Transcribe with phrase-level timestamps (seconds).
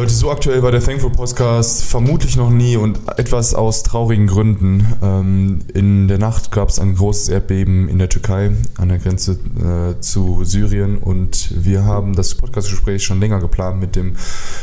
[0.00, 4.96] Leute, so aktuell war der Thankful Podcast vermutlich noch nie und etwas aus traurigen Gründen.
[5.02, 9.32] Ähm, in der Nacht gab es ein großes Erdbeben in der Türkei an der Grenze
[9.32, 14.16] äh, zu Syrien und wir haben das Podcastgespräch schon länger geplant mit dem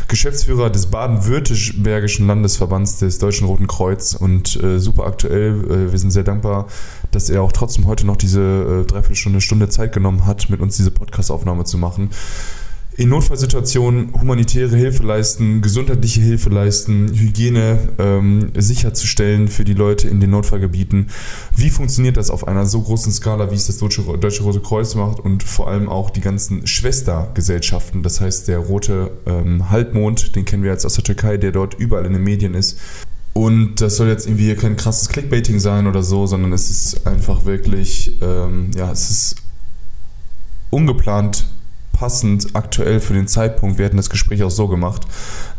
[0.08, 5.64] Geschäftsführer des baden-württembergischen Landesverbands des Deutschen Roten Kreuz und äh, super aktuell.
[5.70, 6.66] Äh, wir sind sehr dankbar,
[7.12, 10.78] dass er auch trotzdem heute noch diese äh, Dreiviertelstunde, Stunde Zeit genommen hat, mit uns
[10.78, 12.10] diese Podcastaufnahme zu machen
[12.98, 20.20] in Notfallsituationen humanitäre Hilfe leisten, gesundheitliche Hilfe leisten, Hygiene ähm, sicherzustellen für die Leute in
[20.20, 21.12] den Notfallgebieten.
[21.56, 24.96] Wie funktioniert das auf einer so großen Skala, wie es das Deutsche, Deutsche Rote Kreuz
[24.96, 30.46] macht und vor allem auch die ganzen Schwestergesellschaften, das heißt der Rote ähm, Halbmond, den
[30.46, 32.80] kennen wir jetzt aus der Türkei, der dort überall in den Medien ist.
[33.34, 37.46] Und das soll jetzt irgendwie kein krasses Clickbaiting sein oder so, sondern es ist einfach
[37.46, 39.36] wirklich, ähm, ja, es ist
[40.72, 41.46] ungeplant
[41.98, 43.78] passend aktuell für den Zeitpunkt.
[43.78, 45.02] Wir hätten das Gespräch auch so gemacht.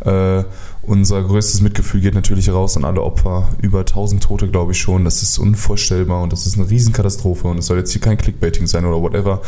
[0.05, 0.43] Äh,
[0.81, 3.49] unser größtes Mitgefühl geht natürlich raus an alle Opfer.
[3.61, 5.03] Über 1000 Tote, glaube ich schon.
[5.03, 7.47] Das ist unvorstellbar und das ist eine Riesenkatastrophe.
[7.47, 9.41] Und es soll jetzt hier kein Clickbaiting sein oder whatever.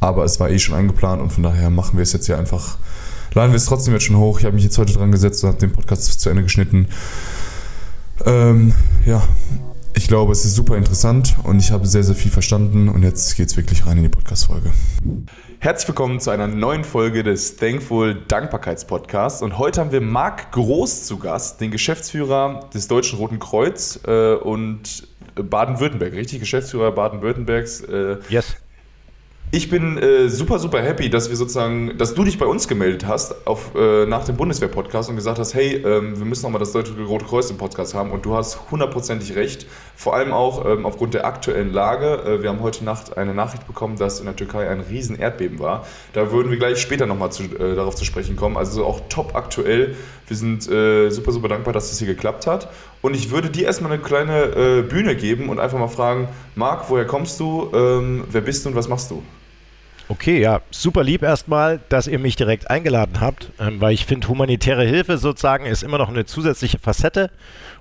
[0.00, 2.76] Aber es war eh schon eingeplant und von daher machen wir es jetzt hier einfach.
[3.34, 4.40] Laden wir es trotzdem jetzt schon hoch.
[4.40, 6.88] Ich habe mich jetzt heute dran gesetzt und habe den Podcast zu Ende geschnitten.
[8.26, 8.74] Ähm,
[9.06, 9.22] ja,
[9.94, 12.88] ich glaube, es ist super interessant und ich habe sehr, sehr viel verstanden.
[12.88, 14.72] Und jetzt geht es wirklich rein in die Podcast-Folge.
[15.62, 19.42] Herzlich willkommen zu einer neuen Folge des Thankful Dankbarkeitspodcasts.
[19.42, 24.34] Und heute haben wir Marc Groß zu Gast, den Geschäftsführer des Deutschen Roten Kreuz äh,
[24.34, 26.40] und Baden-Württemberg, richtig?
[26.40, 27.82] Geschäftsführer Baden-Württembergs.
[27.82, 28.56] Äh, yes.
[29.54, 33.06] Ich bin äh, super, super happy, dass wir sozusagen, dass du dich bei uns gemeldet
[33.06, 36.72] hast auf, äh, nach dem Bundeswehr-Podcast und gesagt hast, hey, ähm, wir müssen nochmal das
[36.72, 39.66] Deutsche Rote Kreuz im Podcast haben und du hast hundertprozentig recht.
[39.94, 42.22] Vor allem auch ähm, aufgrund der aktuellen Lage.
[42.24, 45.58] Äh, wir haben heute Nacht eine Nachricht bekommen, dass in der Türkei ein riesen Erdbeben
[45.58, 45.86] war.
[46.14, 48.56] Da würden wir gleich später nochmal zu, äh, darauf zu sprechen kommen.
[48.56, 49.96] Also auch top aktuell.
[50.28, 52.70] Wir sind äh, super, super dankbar, dass das hier geklappt hat.
[53.02, 56.88] Und ich würde dir erstmal eine kleine äh, Bühne geben und einfach mal fragen, Marc,
[56.88, 59.22] woher kommst du, ähm, wer bist du und was machst du?
[60.12, 64.28] Okay, ja, super lieb erstmal, dass ihr mich direkt eingeladen habt, ähm, weil ich finde,
[64.28, 67.30] humanitäre Hilfe sozusagen ist immer noch eine zusätzliche Facette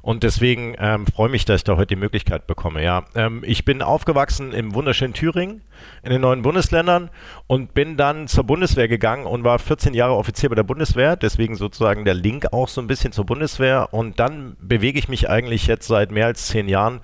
[0.01, 2.81] und deswegen ähm, freue mich, dass ich da heute die Möglichkeit bekomme.
[2.81, 5.61] Ja, ähm, ich bin aufgewachsen im wunderschönen Thüringen,
[6.03, 7.09] in den neuen Bundesländern
[7.47, 11.57] und bin dann zur Bundeswehr gegangen und war 14 Jahre Offizier bei der Bundeswehr, deswegen
[11.57, 15.67] sozusagen der Link auch so ein bisschen zur Bundeswehr und dann bewege ich mich eigentlich
[15.67, 17.01] jetzt seit mehr als zehn Jahren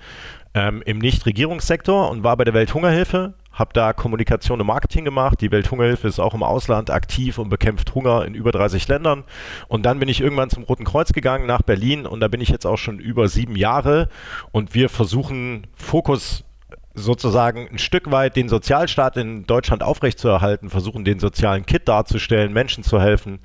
[0.54, 5.40] ähm, im Nichtregierungssektor und war bei der Welthungerhilfe habe da Kommunikation und Marketing gemacht.
[5.40, 9.24] Die Welthungerhilfe ist auch im Ausland aktiv und bekämpft Hunger in über 30 Ländern.
[9.66, 12.48] Und dann bin ich irgendwann zum Roten Kreuz gegangen nach Berlin und da bin ich
[12.48, 14.08] jetzt auch schon über sieben Jahre
[14.52, 16.44] und wir versuchen Fokus
[16.94, 22.82] sozusagen ein Stück weit den Sozialstaat in Deutschland aufrechtzuerhalten, versuchen den sozialen Kit darzustellen, Menschen
[22.82, 23.40] zu helfen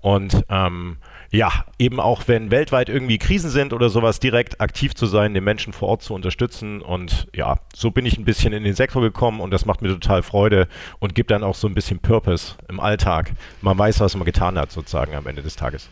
[0.00, 0.98] und ähm,
[1.30, 5.44] ja, eben auch wenn weltweit irgendwie Krisen sind oder sowas, direkt aktiv zu sein, den
[5.44, 6.82] Menschen vor Ort zu unterstützen.
[6.82, 9.88] Und ja, so bin ich ein bisschen in den Sektor gekommen und das macht mir
[9.88, 13.32] total Freude und gibt dann auch so ein bisschen Purpose im Alltag.
[13.62, 15.88] Man weiß, was man getan hat, sozusagen am Ende des Tages.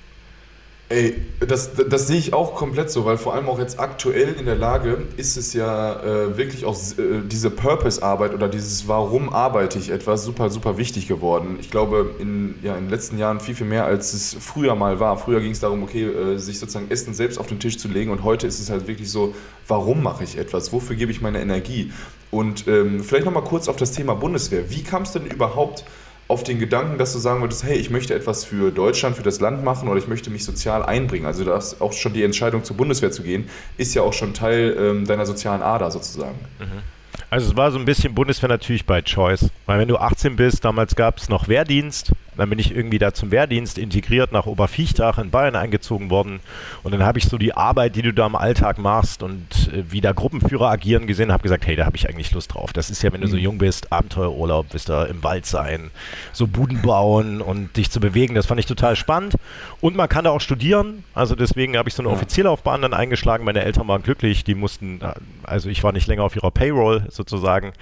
[0.90, 4.44] Ey, das, das sehe ich auch komplett so, weil vor allem auch jetzt aktuell in
[4.44, 9.78] der Lage ist es ja äh, wirklich auch äh, diese Purpose-Arbeit oder dieses Warum arbeite
[9.78, 11.56] ich etwas super, super wichtig geworden.
[11.58, 15.00] Ich glaube, in, ja, in den letzten Jahren viel, viel mehr, als es früher mal
[15.00, 15.16] war.
[15.16, 18.10] Früher ging es darum, okay, äh, sich sozusagen Essen selbst auf den Tisch zu legen
[18.10, 19.34] und heute ist es halt wirklich so,
[19.66, 20.70] warum mache ich etwas?
[20.70, 21.92] Wofür gebe ich meine Energie?
[22.30, 24.70] Und ähm, vielleicht nochmal kurz auf das Thema Bundeswehr.
[24.70, 25.84] Wie kam es denn überhaupt
[26.26, 29.40] auf den Gedanken, dass du sagen würdest, hey, ich möchte etwas für Deutschland, für das
[29.40, 31.26] Land machen oder ich möchte mich sozial einbringen.
[31.26, 34.76] Also das auch schon die Entscheidung zur Bundeswehr zu gehen, ist ja auch schon Teil
[34.78, 36.38] ähm, deiner sozialen Ader sozusagen.
[36.58, 36.82] Mhm.
[37.30, 39.50] Also es war so ein bisschen Bundeswehr natürlich bei Choice.
[39.66, 42.12] Weil wenn du 18 bist, damals gab es noch Wehrdienst.
[42.36, 46.40] Dann bin ich irgendwie da zum Wehrdienst integriert nach Oberviechtach in Bayern eingezogen worden.
[46.82, 49.84] Und dann habe ich so die Arbeit, die du da im Alltag machst und äh,
[49.90, 52.72] wie da Gruppenführer agieren gesehen, habe gesagt, hey, da habe ich eigentlich Lust drauf.
[52.72, 53.42] Das ist ja, wenn du so mhm.
[53.42, 55.90] jung bist, Abenteuerurlaub, bist da im Wald sein,
[56.32, 58.34] so Buden bauen und dich zu bewegen.
[58.34, 59.34] Das fand ich total spannend.
[59.80, 61.04] Und man kann da auch studieren.
[61.14, 63.44] Also deswegen habe ich so eine Offizierlaufbahn dann eingeschlagen.
[63.44, 64.44] Meine Eltern waren glücklich.
[64.44, 65.12] Die mussten, äh,
[65.44, 67.72] also ich war nicht länger auf ihrer Payroll sozusagen.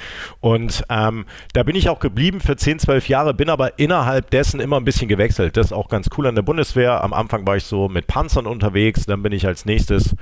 [0.40, 4.58] Und ähm, da bin ich auch geblieben für 10, 12 Jahre, bin aber innerhalb dessen
[4.58, 5.56] immer ein bisschen gewechselt.
[5.56, 7.04] Das ist auch ganz cool an der Bundeswehr.
[7.04, 10.16] Am Anfang war ich so mit Panzern unterwegs, dann bin ich als nächstes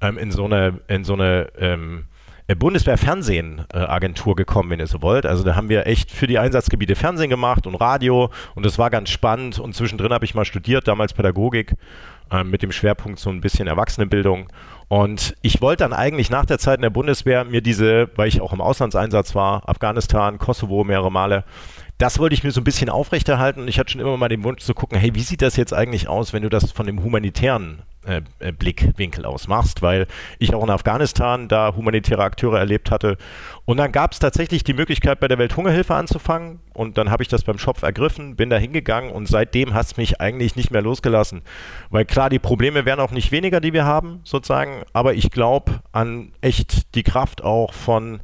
[0.00, 2.06] ähm, in so eine, in so eine ähm,
[2.46, 5.26] äh, Bundeswehr-Fernsehen-Agentur gekommen, wenn ihr so wollt.
[5.26, 8.88] Also da haben wir echt für die Einsatzgebiete Fernsehen gemacht und Radio und das war
[8.88, 11.74] ganz spannend und zwischendrin habe ich mal studiert, damals Pädagogik
[12.30, 14.48] äh, mit dem Schwerpunkt so ein bisschen Erwachsenenbildung
[14.88, 18.40] und ich wollte dann eigentlich nach der Zeit in der Bundeswehr mir diese, weil ich
[18.40, 21.44] auch im Auslandseinsatz war, Afghanistan, Kosovo mehrere Male,
[21.98, 24.44] das wollte ich mir so ein bisschen aufrechterhalten und ich hatte schon immer mal den
[24.44, 27.02] Wunsch zu gucken, hey, wie sieht das jetzt eigentlich aus, wenn du das von dem
[27.02, 30.06] humanitären äh, äh, Blickwinkel aus machst, weil
[30.38, 33.16] ich auch in Afghanistan da humanitäre Akteure erlebt hatte.
[33.64, 36.60] Und dann gab es tatsächlich die Möglichkeit, bei der Welthungerhilfe anzufangen.
[36.72, 39.96] Und dann habe ich das beim Schopf ergriffen, bin da hingegangen und seitdem hat es
[39.96, 41.42] mich eigentlich nicht mehr losgelassen.
[41.90, 44.84] Weil klar, die Probleme werden auch nicht weniger, die wir haben, sozusagen.
[44.92, 48.20] Aber ich glaube an echt die Kraft auch von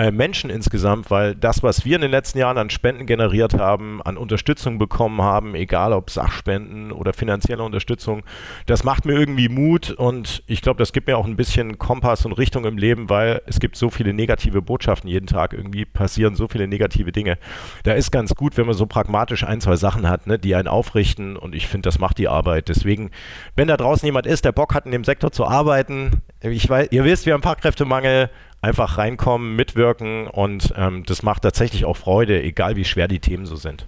[0.00, 4.00] äh, Menschen insgesamt, weil das, was wir in den letzten Jahren an Spenden generiert haben,
[4.02, 8.22] an Unterstützung bekommen haben, egal ob Sachspenden oder finanzielle Unterstützung,
[8.64, 12.24] das macht mir irgendwie Mut und ich glaube, das gibt mir auch ein bisschen Kompass
[12.24, 16.34] und Richtung im Leben, weil es gibt so viele negative Botschaften jeden Tag, irgendwie passieren
[16.34, 17.36] so viele negative Dinge.
[17.82, 20.68] Da ist ganz gut, wenn man so pragmatisch ein, zwei Sachen hat, ne, die einen
[20.68, 22.68] aufrichten und ich finde, das macht die Arbeit.
[22.68, 23.10] Deswegen,
[23.54, 26.88] wenn da draußen jemand ist, der Bock hat, in dem Sektor zu arbeiten, ich weiß,
[26.90, 28.30] ihr wisst, wir haben Fachkräftemangel,
[28.62, 33.46] einfach reinkommen, mitwirken und ähm, das macht tatsächlich auch Freude, egal wie schwer die Themen
[33.46, 33.86] so sind.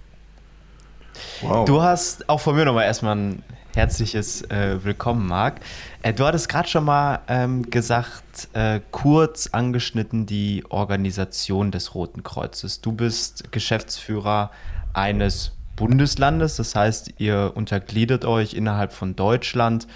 [1.41, 1.65] Wow.
[1.65, 3.43] Du hast auch von mir nochmal erstmal ein
[3.75, 5.59] herzliches äh, Willkommen, Marc.
[6.01, 12.23] Äh, du hattest gerade schon mal ähm, gesagt, äh, kurz angeschnitten die Organisation des Roten
[12.23, 12.81] Kreuzes.
[12.81, 14.51] Du bist Geschäftsführer
[14.93, 19.87] eines Bundeslandes, das heißt, ihr untergliedert euch innerhalb von Deutschland,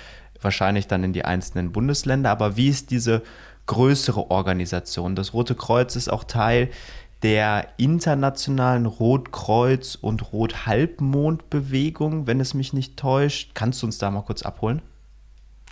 [0.41, 2.31] wahrscheinlich dann in die einzelnen Bundesländer.
[2.31, 3.21] Aber wie ist diese
[3.67, 5.15] größere Organisation.
[5.15, 6.69] Das Rote Kreuz ist auch Teil
[7.23, 13.51] der internationalen Rotkreuz- und Rothalbmondbewegung, wenn es mich nicht täuscht.
[13.53, 14.81] Kannst du uns da mal kurz abholen?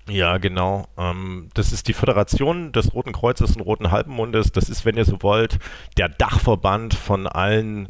[0.08, 0.88] Ja, genau.
[0.98, 4.52] Ähm, das ist die Föderation des Roten Kreuzes und Roten Halbmondes.
[4.52, 5.58] Das ist, wenn ihr so wollt,
[5.98, 7.90] der Dachverband von allen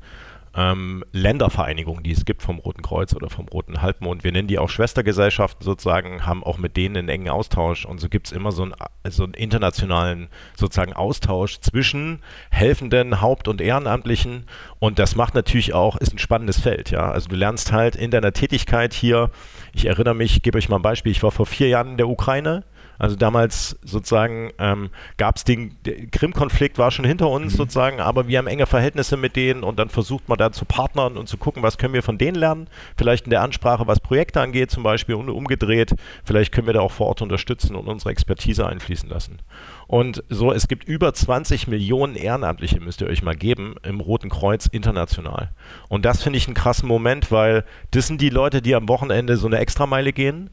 [0.56, 4.24] ähm, Ländervereinigungen, die es gibt vom Roten Kreuz oder vom Roten Halbmond.
[4.24, 8.08] Wir nennen die auch Schwestergesellschaften sozusagen, haben auch mit denen einen engen Austausch und so
[8.08, 8.74] gibt es immer so einen,
[9.10, 12.22] so einen internationalen sozusagen Austausch zwischen
[12.52, 14.46] Helfenden, Haupt- und Ehrenamtlichen
[14.80, 17.12] und das macht natürlich auch, ist ein spannendes Feld, ja.
[17.12, 19.32] Also du lernst halt in deiner Tätigkeit hier,
[19.74, 22.08] ich erinnere mich, gebe euch mal ein Beispiel, ich war vor vier Jahren in der
[22.08, 22.64] Ukraine
[22.98, 27.58] also damals sozusagen ähm, gab es den, der Krim-Konflikt war schon hinter uns mhm.
[27.58, 31.18] sozusagen, aber wir haben enge Verhältnisse mit denen und dann versucht man da zu partnern
[31.18, 32.68] und zu gucken, was können wir von denen lernen.
[32.96, 35.96] Vielleicht in der Ansprache, was Projekte angeht zum Beispiel und umgedreht.
[36.24, 39.40] Vielleicht können wir da auch vor Ort unterstützen und unsere Expertise einfließen lassen.
[39.88, 44.30] Und so, es gibt über 20 Millionen Ehrenamtliche, müsst ihr euch mal geben, im Roten
[44.30, 45.52] Kreuz international.
[45.90, 49.38] Und das finde ich einen krassen Moment, weil das sind die Leute, die am Wochenende
[49.38, 50.50] so eine Extrameile gehen,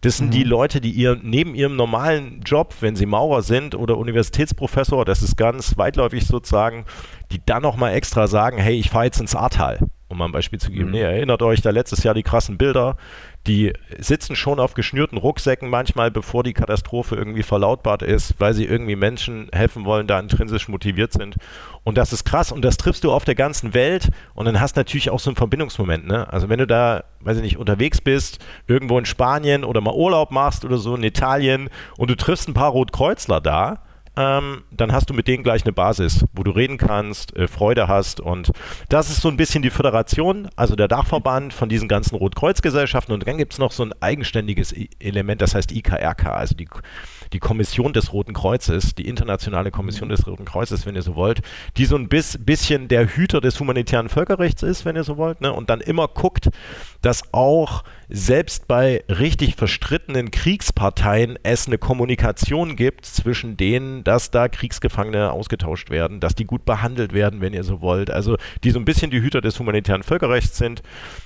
[0.00, 0.32] das sind mhm.
[0.32, 5.22] die Leute, die ihr neben ihrem normalen Job, wenn sie Maurer sind oder Universitätsprofessor, das
[5.22, 6.84] ist ganz weitläufig sozusagen,
[7.32, 10.58] die dann nochmal extra sagen, hey, ich fahre jetzt ins Ahrtal, um mal ein Beispiel
[10.58, 10.86] zu geben.
[10.86, 10.92] Mhm.
[10.92, 12.96] Nee, erinnert euch da letztes Jahr die krassen Bilder,
[13.46, 18.64] die sitzen schon auf geschnürten Rucksäcken manchmal, bevor die Katastrophe irgendwie verlautbart ist, weil sie
[18.64, 21.36] irgendwie Menschen helfen wollen, da intrinsisch motiviert sind.
[21.82, 24.76] Und das ist krass und das triffst du auf der ganzen Welt und dann hast
[24.76, 26.06] du natürlich auch so einen Verbindungsmoment.
[26.06, 26.32] Ne?
[26.32, 30.30] Also wenn du da, weiß ich nicht, unterwegs bist, irgendwo in Spanien oder mal Urlaub
[30.30, 31.68] machst oder so in Italien
[31.98, 33.80] und du triffst ein paar Rotkreuzler da,
[34.16, 37.88] ähm, dann hast du mit denen gleich eine Basis, wo du reden kannst, äh, Freude
[37.88, 38.20] hast.
[38.20, 38.52] Und
[38.88, 43.12] das ist so ein bisschen die Föderation, also der Dachverband von diesen ganzen Rotkreuzgesellschaften.
[43.12, 46.68] Und dann gibt es noch so ein eigenständiges Element, das heißt IKRK, also die
[47.34, 51.42] die Kommission des Roten Kreuzes, die internationale Kommission des Roten Kreuzes, wenn ihr so wollt,
[51.76, 55.52] die so ein bisschen der Hüter des humanitären Völkerrechts ist, wenn ihr so wollt, ne?
[55.52, 56.50] und dann immer guckt,
[57.02, 64.48] dass auch selbst bei richtig verstrittenen Kriegsparteien es eine Kommunikation gibt zwischen denen, dass da
[64.48, 68.10] Kriegsgefangene ausgetauscht werden, dass die gut behandelt werden, wenn ihr so wollt.
[68.10, 70.82] Also die so ein bisschen die Hüter des humanitären Völkerrechts sind.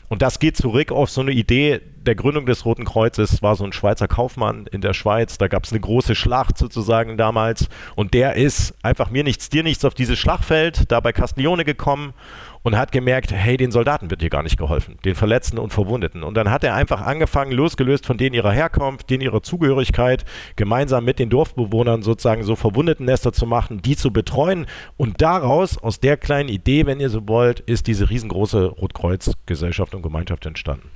[0.08, 3.64] Und das geht zurück auf so eine Idee der Gründung des Roten Kreuzes, war so
[3.64, 5.36] ein Schweizer Kaufmann in der Schweiz.
[5.36, 7.68] Da gab es eine große Schlacht sozusagen damals.
[7.96, 12.14] Und der ist einfach mir nichts, dir nichts auf dieses Schlachtfeld, da bei Castiglione gekommen
[12.62, 16.22] und hat gemerkt, hey, den Soldaten wird hier gar nicht geholfen, den Verletzten und Verwundeten.
[16.22, 20.24] Und dann hat er einfach angefangen, losgelöst von denen ihrer Herkunft, denen ihrer Zugehörigkeit,
[20.56, 24.64] gemeinsam mit den Dorfbewohnern sozusagen so Verwundetennester zu machen, die zu betreuen.
[24.96, 30.00] Und daraus, aus der kleinen Idee, wenn ihr so wollt, ist diese riesengroße Rotkreuz-Gesellschaft und
[30.00, 30.88] Gemeinschaft entstanden.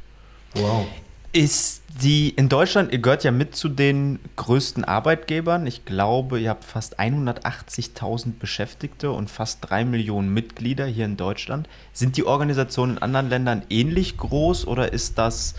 [0.54, 0.86] Wow.
[1.32, 5.66] Ist die in Deutschland, ihr gehört ja mit zu den größten Arbeitgebern.
[5.66, 11.68] Ich glaube, ihr habt fast 180.000 Beschäftigte und fast drei Millionen Mitglieder hier in Deutschland.
[11.92, 15.54] Sind die Organisationen in anderen Ländern ähnlich groß oder ist das,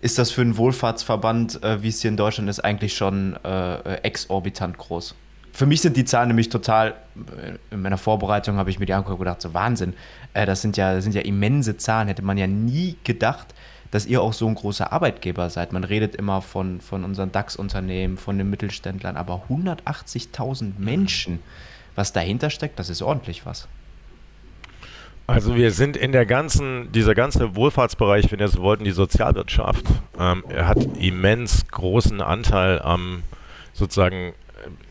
[0.00, 3.94] ist das für einen Wohlfahrtsverband, äh, wie es hier in Deutschland ist, eigentlich schon äh,
[4.02, 5.14] exorbitant groß?
[5.52, 8.94] Für mich sind die Zahlen nämlich total, äh, in meiner Vorbereitung habe ich mir die
[8.94, 9.94] angeguckt und gedacht, so Wahnsinn,
[10.32, 13.54] äh, das, sind ja, das sind ja immense Zahlen, hätte man ja nie gedacht
[13.92, 15.72] dass ihr auch so ein großer Arbeitgeber seid.
[15.72, 21.40] Man redet immer von, von unseren DAX-Unternehmen, von den Mittelständlern, aber 180.000 Menschen,
[21.94, 23.68] was dahinter steckt, das ist ordentlich was.
[25.26, 29.84] Also wir sind in der ganzen, dieser ganze Wohlfahrtsbereich, wenn ihr so wollt, die Sozialwirtschaft,
[30.18, 33.22] ähm, er hat immens großen Anteil am
[33.74, 34.32] sozusagen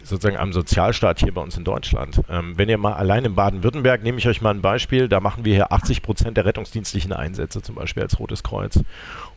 [0.04, 2.22] sozusagen am Sozialstaat hier bei uns in Deutschland.
[2.30, 5.46] Ähm, wenn ihr mal allein in Baden-Württemberg, nehme ich euch mal ein Beispiel, da machen
[5.46, 8.80] wir hier 80 Prozent der rettungsdienstlichen Einsätze, zum Beispiel als Rotes Kreuz.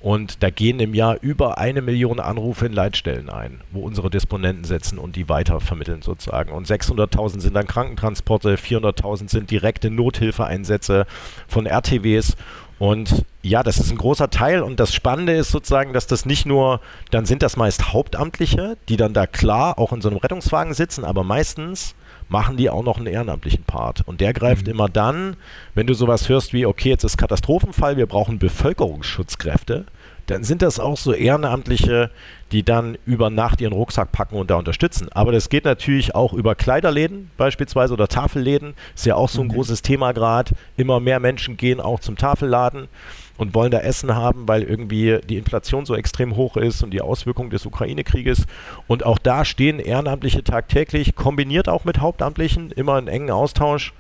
[0.01, 4.65] Und da gehen im Jahr über eine Million Anrufe in Leitstellen ein, wo unsere Disponenten
[4.65, 6.53] setzen und die weitervermitteln sozusagen.
[6.53, 11.07] Und 600.000 sind dann Krankentransporte, 400.000 sind direkte Nothilfeeinsätze
[11.49, 12.37] von RTWs
[12.79, 16.47] und ja, das ist ein großer Teil und das Spannende ist sozusagen, dass das nicht
[16.47, 20.75] nur, dann sind das meist Hauptamtliche, die dann da klar auch in so einem Rettungswagen
[20.75, 21.95] sitzen, aber meistens
[22.29, 24.03] machen die auch noch einen ehrenamtlichen Part.
[24.07, 24.73] Und der greift mhm.
[24.73, 25.37] immer dann,
[25.75, 29.85] wenn du sowas hörst wie, okay, jetzt ist Katastrophenfall, wir brauchen Bevölkerungsschutzkräfte,
[30.27, 32.11] dann sind das auch so Ehrenamtliche,
[32.53, 35.09] die dann über Nacht ihren Rucksack packen und da unterstützen.
[35.13, 38.75] Aber das geht natürlich auch über Kleiderläden beispielsweise oder Tafelläden.
[38.95, 39.53] Ist ja auch so ein mhm.
[39.53, 40.55] großes Thema gerade.
[40.77, 42.89] Immer mehr Menschen gehen auch zum Tafelladen
[43.37, 47.01] und wollen da Essen haben, weil irgendwie die Inflation so extrem hoch ist und die
[47.01, 48.47] Auswirkungen des Ukraine-Krieges.
[48.87, 53.93] Und auch da stehen Ehrenamtliche tagtäglich, kombiniert auch mit Hauptamtlichen, immer in engen Austausch.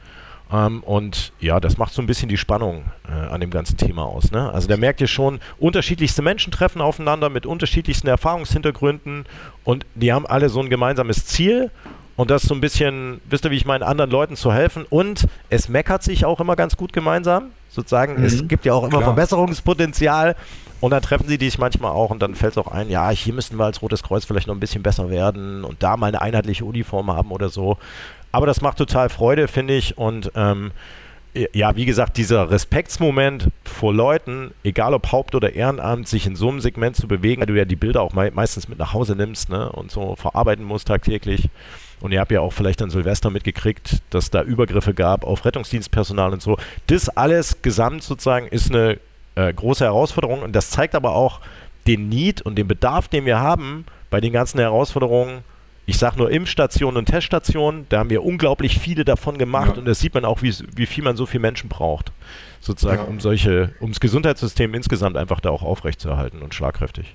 [0.52, 4.04] Ähm, und ja, das macht so ein bisschen die Spannung äh, an dem ganzen Thema
[4.04, 4.30] aus.
[4.30, 4.50] Ne?
[4.52, 9.26] Also da merkt ihr schon, unterschiedlichste Menschen treffen aufeinander mit unterschiedlichsten Erfahrungshintergründen
[9.64, 11.70] und die haben alle so ein gemeinsames Ziel
[12.16, 14.86] und das so ein bisschen, wisst ihr, wie ich meine, anderen Leuten zu helfen.
[14.88, 17.50] Und es meckert sich auch immer ganz gut gemeinsam.
[17.68, 18.24] Sozusagen, mhm.
[18.24, 19.14] es gibt ja auch immer Klar.
[19.14, 20.36] Verbesserungspotenzial.
[20.80, 23.32] Und dann treffen sie dich manchmal auch und dann fällt es auch ein, ja, hier
[23.32, 26.20] müssten wir als Rotes Kreuz vielleicht noch ein bisschen besser werden und da mal eine
[26.20, 27.78] einheitliche Uniform haben oder so.
[28.34, 29.96] Aber das macht total Freude, finde ich.
[29.96, 30.72] Und ähm,
[31.52, 36.48] ja, wie gesagt, dieser Respektsmoment vor Leuten, egal ob Haupt- oder Ehrenamt, sich in so
[36.48, 39.14] einem Segment zu bewegen, weil du ja die Bilder auch me meistens mit nach Hause
[39.14, 41.48] nimmst ne, und so verarbeiten musst tagtäglich.
[42.00, 46.32] Und ihr habt ja auch vielleicht an Silvester mitgekriegt, dass da Übergriffe gab auf Rettungsdienstpersonal
[46.32, 46.58] und so.
[46.88, 48.98] Das alles gesamt sozusagen ist eine
[49.36, 51.38] äh, große Herausforderung und das zeigt aber auch
[51.86, 55.44] den Need und den Bedarf, den wir haben bei den ganzen Herausforderungen
[55.86, 59.78] ich sage nur Impfstationen und Teststationen, da haben wir unglaublich viele davon gemacht ja.
[59.78, 62.12] und da sieht man auch, wie, wie viel man so viele Menschen braucht,
[62.60, 63.08] sozusagen, ja.
[63.08, 67.14] um solche, um das Gesundheitssystem insgesamt einfach da auch aufrechtzuerhalten und schlagkräftig.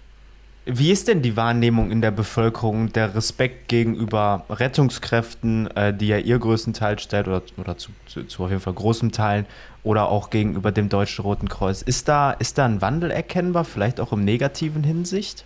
[0.71, 6.17] Wie ist denn die Wahrnehmung in der Bevölkerung, der Respekt gegenüber Rettungskräften, äh, die ja
[6.17, 9.47] ihr größten stellt oder, oder zu, zu, zu, auf jeden Fall großem Teilen
[9.83, 11.81] oder auch gegenüber dem Deutschen Roten Kreuz?
[11.81, 15.45] Ist da, ist da ein Wandel erkennbar, vielleicht auch im negativen Hinsicht?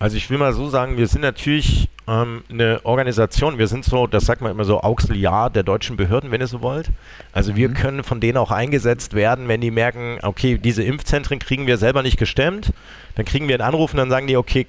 [0.00, 4.06] Also ich will mal so sagen, wir sind natürlich ähm, eine Organisation, wir sind so,
[4.06, 6.88] das sagt man immer so, Auxiliar der deutschen Behörden, wenn ihr so wollt.
[7.34, 7.74] Also wir mhm.
[7.74, 12.02] können von denen auch eingesetzt werden, wenn die merken, okay, diese Impfzentren kriegen wir selber
[12.02, 12.72] nicht gestemmt,
[13.14, 14.66] dann kriegen wir einen Anruf und dann sagen die, okay,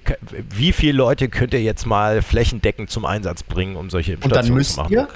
[0.49, 4.81] wie viele Leute könnt ihr jetzt mal flächendeckend zum Einsatz bringen, um solche Impfstationen zu
[4.81, 4.91] machen?
[4.91, 5.07] Ihr?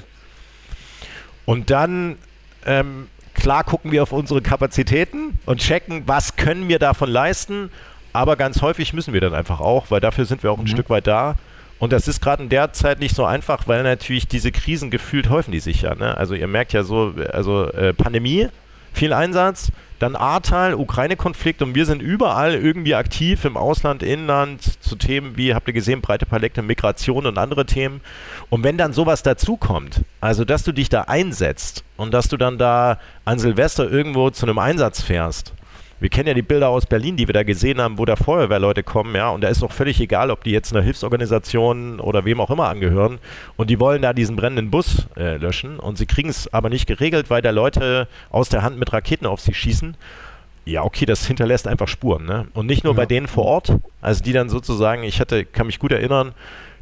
[1.44, 2.16] Und dann
[2.64, 7.70] ähm, klar gucken wir auf unsere Kapazitäten und checken, was können wir davon leisten
[8.16, 10.68] aber ganz häufig müssen wir dann einfach auch, weil dafür sind wir auch ein mhm.
[10.68, 11.36] Stück weit da.
[11.78, 15.28] Und das ist gerade in der Zeit nicht so einfach, weil natürlich diese Krisen gefühlt
[15.28, 15.94] häufen die sich ja.
[15.94, 16.16] Ne?
[16.16, 18.48] Also ihr merkt ja so, also äh, Pandemie,
[18.94, 24.96] viel Einsatz, dann Ahrtal, Ukraine-Konflikt und wir sind überall irgendwie aktiv im Ausland, Inland zu
[24.96, 28.00] Themen wie, habt ihr gesehen, breite Palette, Migration und andere Themen.
[28.48, 32.56] Und wenn dann sowas dazukommt, also dass du dich da einsetzt und dass du dann
[32.56, 35.52] da an Silvester irgendwo zu einem Einsatz fährst
[35.98, 38.82] wir kennen ja die Bilder aus Berlin, die wir da gesehen haben, wo da Feuerwehrleute
[38.82, 42.40] kommen, ja, und da ist doch völlig egal, ob die jetzt einer Hilfsorganisation oder wem
[42.40, 43.18] auch immer angehören
[43.56, 46.86] und die wollen da diesen brennenden Bus äh, löschen und sie kriegen es aber nicht
[46.86, 49.96] geregelt, weil da Leute aus der Hand mit Raketen auf sie schießen.
[50.66, 52.48] Ja, okay, das hinterlässt einfach Spuren, ne?
[52.52, 52.96] Und nicht nur ja.
[52.96, 56.32] bei denen vor Ort, also die dann sozusagen, ich hatte, kann mich gut erinnern,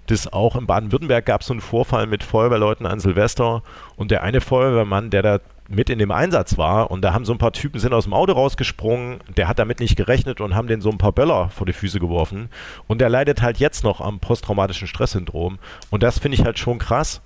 [0.07, 3.63] dass auch in Baden-Württemberg gab es so einen Vorfall mit Feuerwehrleuten an Silvester
[3.97, 7.33] und der eine Feuerwehrmann, der da mit in dem Einsatz war und da haben so
[7.33, 10.69] ein paar Typen sind aus dem Auto rausgesprungen, der hat damit nicht gerechnet und haben
[10.69, 12.51] den so ein paar Böller vor die Füße geworfen
[12.87, 15.59] und der leidet halt jetzt noch am posttraumatischen Stresssyndrom
[15.91, 17.23] und das finde ich halt schon krass.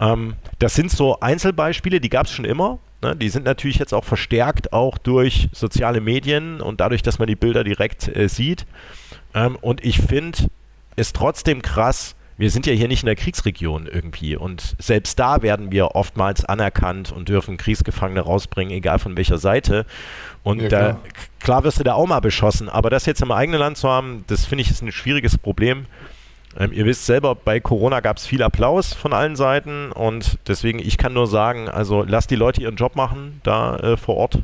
[0.00, 2.78] Ähm, das sind so Einzelbeispiele, die gab es schon immer.
[3.02, 3.16] Ne?
[3.16, 7.36] Die sind natürlich jetzt auch verstärkt auch durch soziale Medien und dadurch, dass man die
[7.36, 8.66] Bilder direkt äh, sieht.
[9.34, 10.38] Ähm, und ich finde
[10.96, 15.42] es trotzdem krass, wir sind ja hier nicht in der Kriegsregion irgendwie und selbst da
[15.42, 19.86] werden wir oftmals anerkannt und dürfen Kriegsgefangene rausbringen, egal von welcher Seite.
[20.42, 20.80] Und ja, klar.
[20.80, 21.00] Da,
[21.38, 24.24] klar wirst du da auch mal beschossen, aber das jetzt im eigenen Land zu haben,
[24.26, 25.86] das finde ich ist ein schwieriges Problem.
[26.58, 30.80] Ähm, ihr wisst selber, bei Corona gab es viel Applaus von allen Seiten und deswegen,
[30.80, 34.40] ich kann nur sagen, also lasst die Leute ihren Job machen da äh, vor Ort.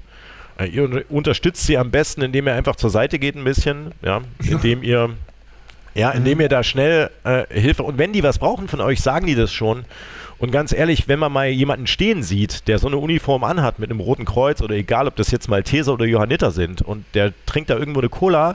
[0.56, 4.20] Äh, ihr unterstützt sie am besten, indem ihr einfach zur Seite geht ein bisschen, ja,
[4.48, 5.10] indem ihr
[5.98, 9.26] ja, indem ihr da schnell äh, Hilfe und wenn die was brauchen von euch, sagen
[9.26, 9.84] die das schon.
[10.38, 13.90] Und ganz ehrlich, wenn man mal jemanden stehen sieht, der so eine Uniform anhat mit
[13.90, 17.70] einem roten Kreuz oder egal, ob das jetzt Malteser oder Johanniter sind und der trinkt
[17.70, 18.54] da irgendwo eine Cola,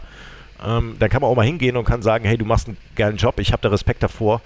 [0.66, 3.18] ähm, dann kann man auch mal hingehen und kann sagen, hey, du machst einen geilen
[3.18, 4.42] Job, ich habe da Respekt davor.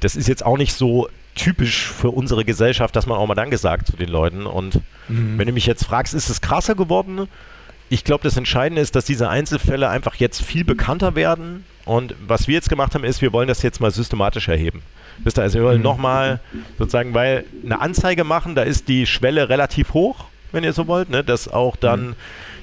[0.00, 3.56] Das ist jetzt auch nicht so typisch für unsere Gesellschaft, dass man auch mal Danke
[3.56, 4.44] sagt zu den Leuten.
[4.44, 5.38] Und mhm.
[5.38, 7.28] wenn du mich jetzt fragst, ist es krasser geworden?
[7.88, 11.64] Ich glaube, das Entscheidende ist, dass diese Einzelfälle einfach jetzt viel bekannter werden.
[11.84, 14.82] Und was wir jetzt gemacht haben, ist, wir wollen das jetzt mal systematisch erheben.
[15.18, 15.84] Wisst ihr, also wir wollen mhm.
[15.84, 16.40] nochmal
[16.78, 21.10] sozusagen, weil eine Anzeige machen, da ist die Schwelle relativ hoch, wenn ihr so wollt,
[21.10, 22.14] ne, dass auch dann mhm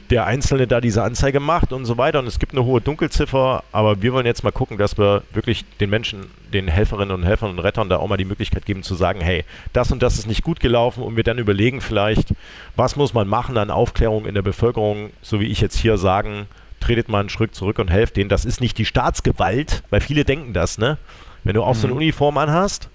[0.10, 2.20] der Einzelne da diese Anzeige macht und so weiter.
[2.20, 5.66] Und es gibt eine hohe Dunkelziffer, aber wir wollen jetzt mal gucken, dass wir wirklich
[5.80, 8.96] den Menschen, den Helferinnen und Helfern und Rettern da auch mal die Möglichkeit geben zu
[8.96, 12.34] sagen, hey, das und das ist nicht gut gelaufen und wir dann überlegen vielleicht,
[12.76, 16.48] was muss man machen an Aufklärung in der Bevölkerung, so wie ich jetzt hier sagen,
[16.80, 18.30] tretet mal einen Schritt zurück und helft denen.
[18.30, 20.98] Das ist nicht die Staatsgewalt, weil viele denken das, ne?
[21.44, 21.80] Wenn du auch mhm.
[21.80, 22.02] so eine mhm.
[22.02, 22.90] Uniform anhast,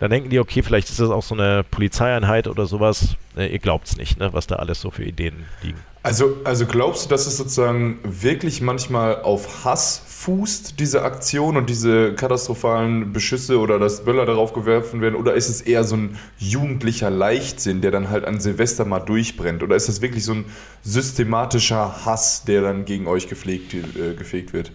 [0.00, 3.16] dann denken die, okay, vielleicht ist das auch so eine Polizeieinheit oder sowas.
[3.36, 5.80] Äh, ihr glaubt es nicht, ne, was da alles so für Ideen liegen.
[6.08, 11.68] Also, also glaubst du, dass es sozusagen wirklich manchmal auf Hass fußt, diese Aktion und
[11.68, 15.16] diese katastrophalen Beschüsse oder dass Böller darauf geworfen werden?
[15.16, 19.62] Oder ist es eher so ein jugendlicher Leichtsinn, der dann halt an Silvester mal durchbrennt?
[19.62, 20.46] Oder ist das wirklich so ein
[20.82, 24.72] systematischer Hass, der dann gegen euch gepflegt, äh, gefegt wird?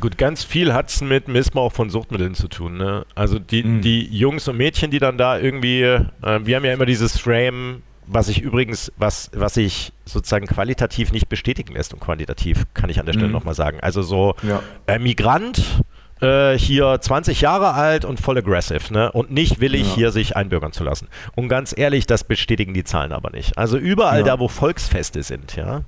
[0.00, 2.76] Gut, ganz viel hat es mit Missbrauch von Suchtmitteln zu tun.
[2.76, 3.04] Ne?
[3.16, 3.80] Also die, mhm.
[3.80, 7.82] die Jungs und Mädchen, die dann da irgendwie, äh, wir haben ja immer dieses Frame,
[8.08, 12.98] was ich übrigens, was, was sich sozusagen qualitativ nicht bestätigen lässt und quantitativ, kann ich
[12.98, 13.34] an der Stelle mhm.
[13.34, 13.78] nochmal sagen.
[13.80, 14.62] Also so ja.
[14.86, 15.82] äh, Migrant,
[16.20, 19.12] äh, hier 20 Jahre alt und voll aggressive, ne?
[19.12, 19.94] Und nicht willig, ja.
[19.94, 21.08] hier sich einbürgern zu lassen.
[21.34, 23.56] Und ganz ehrlich, das bestätigen die Zahlen aber nicht.
[23.56, 24.24] Also überall ja.
[24.24, 25.82] da, wo Volksfeste sind, ja.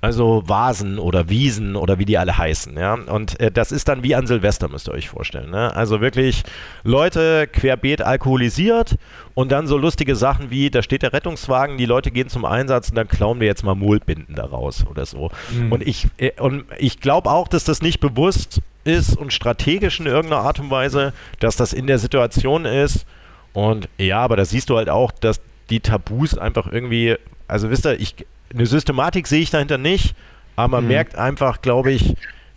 [0.00, 2.94] Also Vasen oder Wiesen oder wie die alle heißen, ja.
[2.94, 5.50] Und äh, das ist dann wie an Silvester, müsst ihr euch vorstellen.
[5.50, 5.74] Ne?
[5.74, 6.42] Also wirklich
[6.82, 8.96] Leute querbeet alkoholisiert
[9.34, 12.90] und dann so lustige Sachen wie, da steht der Rettungswagen, die Leute gehen zum Einsatz
[12.90, 15.30] und dann klauen wir jetzt mal Mohlbinden daraus oder so.
[15.50, 15.72] Mhm.
[15.72, 20.06] Und ich, äh, und ich glaube auch, dass das nicht bewusst ist und strategisch in
[20.06, 23.06] irgendeiner Art und Weise, dass das in der Situation ist.
[23.52, 25.40] Und ja, aber da siehst du halt auch, dass
[25.70, 27.16] die Tabus einfach irgendwie,
[27.48, 28.14] also wisst ihr, ich,
[28.52, 30.14] eine Systematik sehe ich dahinter nicht,
[30.56, 30.88] aber man mhm.
[30.88, 32.14] merkt einfach, glaube ich,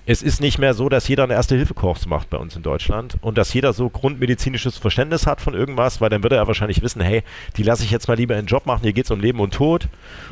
[0.07, 3.37] es ist nicht mehr so, dass jeder einen Erste-Hilfe-Kurs macht bei uns in Deutschland und
[3.37, 7.23] dass jeder so grundmedizinisches Verständnis hat von irgendwas, weil dann würde er wahrscheinlich wissen, hey,
[7.57, 9.53] die lasse ich jetzt mal lieber einen Job machen, hier geht es um Leben und
[9.53, 9.87] Tod.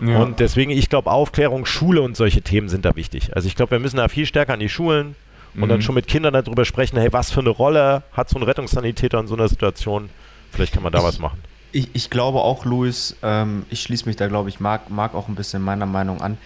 [0.05, 0.19] Ja.
[0.19, 3.35] Und deswegen, ich glaube, Aufklärung, Schule und solche Themen sind da wichtig.
[3.35, 5.15] Also ich glaube, wir müssen da viel stärker an die Schulen,
[5.55, 5.69] und mhm.
[5.69, 9.19] dann schon mit Kindern darüber sprechen, hey, was für eine Rolle hat so ein Rettungssanitäter
[9.19, 10.09] in so einer Situation?
[10.51, 11.39] Vielleicht kann man da ich, was machen.
[11.71, 15.27] Ich, ich glaube auch, Luis, ähm, ich schließe mich da, glaube ich, mag, mag auch
[15.27, 16.37] ein bisschen meiner Meinung an.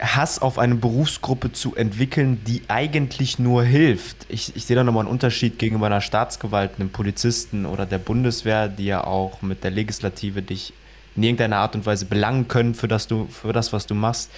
[0.00, 4.26] Hass auf eine Berufsgruppe zu entwickeln, die eigentlich nur hilft.
[4.28, 8.68] Ich, ich sehe da nochmal einen Unterschied gegenüber einer Staatsgewalt, einem Polizisten oder der Bundeswehr,
[8.68, 10.72] die ja auch mit der Legislative dich
[11.16, 14.30] in irgendeiner Art und Weise belangen können für das, du, für das was du machst.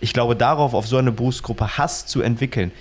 [0.00, 2.72] Ich glaube, darauf, auf so eine Berufsgruppe Hass zu entwickeln,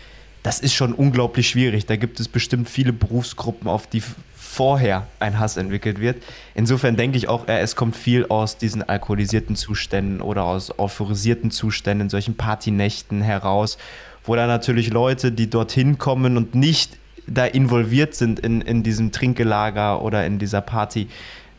[0.44, 1.86] das ist schon unglaublich schwierig.
[1.86, 4.02] Da gibt es bestimmt viele Berufsgruppen, auf die
[4.36, 6.24] vorher ein Hass entwickelt wird.
[6.56, 12.10] Insofern denke ich auch, es kommt viel aus diesen alkoholisierten Zuständen oder aus euphorisierten Zuständen,
[12.10, 13.78] solchen Partynächten heraus,
[14.24, 16.98] wo da natürlich Leute, die dorthin kommen und nicht
[17.28, 21.08] da involviert sind in, in diesem Trinkgelager oder in dieser Party,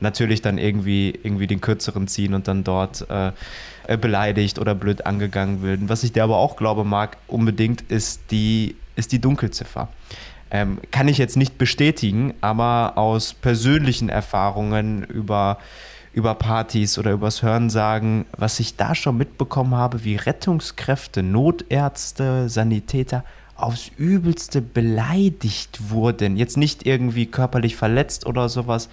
[0.00, 3.32] natürlich dann irgendwie, irgendwie den Kürzeren ziehen und dann dort äh,
[3.86, 5.88] äh, beleidigt oder blöd angegangen werden.
[5.88, 9.88] Was ich dir aber auch glaube, mag, unbedingt, ist die, ist die Dunkelziffer.
[10.50, 15.58] Ähm, kann ich jetzt nicht bestätigen, aber aus persönlichen Erfahrungen über,
[16.12, 22.48] über Partys oder übers Hören sagen, was ich da schon mitbekommen habe, wie Rettungskräfte, Notärzte,
[22.48, 26.36] Sanitäter aufs Übelste beleidigt wurden.
[26.36, 28.88] Jetzt nicht irgendwie körperlich verletzt oder sowas,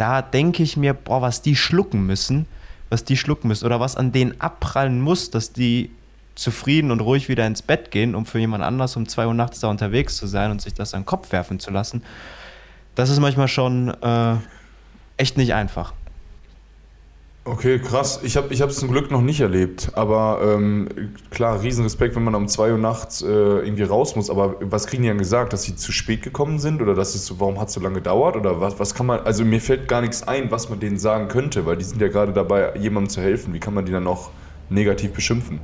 [0.00, 2.46] da denke ich mir, boah, was die schlucken müssen,
[2.88, 5.90] was die schlucken müssen oder was an denen abprallen muss, dass die
[6.34, 9.60] zufrieden und ruhig wieder ins Bett gehen, um für jemand anders um 2 Uhr nachts
[9.60, 12.02] da unterwegs zu sein und sich das an den Kopf werfen zu lassen.
[12.94, 14.36] Das ist manchmal schon äh,
[15.18, 15.92] echt nicht einfach.
[17.42, 18.20] Okay, krass.
[18.22, 19.92] Ich habe es zum Glück noch nicht erlebt.
[19.94, 20.88] Aber ähm,
[21.30, 24.28] klar, Riesenrespekt, wenn man um 2 Uhr nachts äh, irgendwie raus muss.
[24.28, 25.54] Aber was kriegen die dann gesagt?
[25.54, 26.82] Dass sie zu spät gekommen sind?
[26.82, 28.36] Oder dass es, warum hat es so lange gedauert?
[28.36, 29.20] Oder was, was kann man.
[29.20, 32.08] Also mir fällt gar nichts ein, was man denen sagen könnte, weil die sind ja
[32.08, 33.54] gerade dabei, jemandem zu helfen.
[33.54, 34.32] Wie kann man die dann noch
[34.68, 35.60] negativ beschimpfen?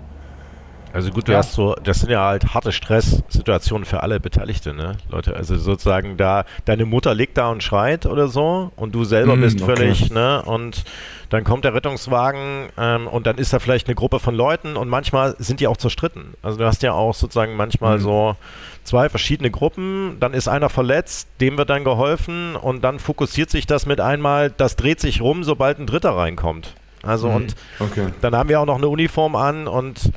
[0.97, 1.39] Also gut, du ja.
[1.39, 5.37] hast so, das sind ja halt harte Stresssituationen für alle Beteiligte, ne, Leute.
[5.37, 9.41] Also sozusagen da, deine Mutter liegt da und schreit oder so und du selber mm,
[9.43, 10.15] bist völlig, okay.
[10.15, 10.85] ne, und
[11.29, 14.89] dann kommt der Rettungswagen ähm, und dann ist da vielleicht eine Gruppe von Leuten und
[14.89, 16.33] manchmal sind die auch zerstritten.
[16.41, 18.01] Also du hast ja auch sozusagen manchmal mm.
[18.01, 18.37] so
[18.83, 23.67] zwei verschiedene Gruppen, dann ist einer verletzt, dem wird dann geholfen und dann fokussiert sich
[23.67, 26.73] das mit einmal, das dreht sich rum, sobald ein Dritter reinkommt.
[27.03, 27.37] Also mhm.
[27.37, 28.07] und okay.
[28.23, 30.11] dann haben wir auch noch eine Uniform an und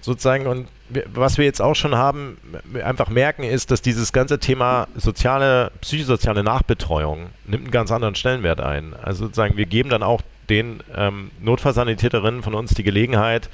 [0.00, 0.68] sozusagen und
[1.12, 2.38] was wir jetzt auch schon haben,
[2.82, 8.60] einfach merken ist, dass dieses ganze Thema soziale, psychosoziale Nachbetreuung nimmt einen ganz anderen Stellenwert
[8.60, 8.94] ein.
[9.02, 13.50] Also sozusagen, wir geben dann auch den ähm, Notfallsanitäterinnen von uns die Gelegenheit,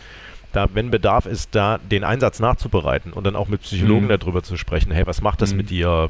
[0.53, 4.17] da, wenn Bedarf ist, da den Einsatz nachzubereiten und dann auch mit Psychologen mhm.
[4.21, 4.93] darüber zu sprechen.
[4.93, 5.57] Hey, was macht das mhm.
[5.57, 6.09] mit dir?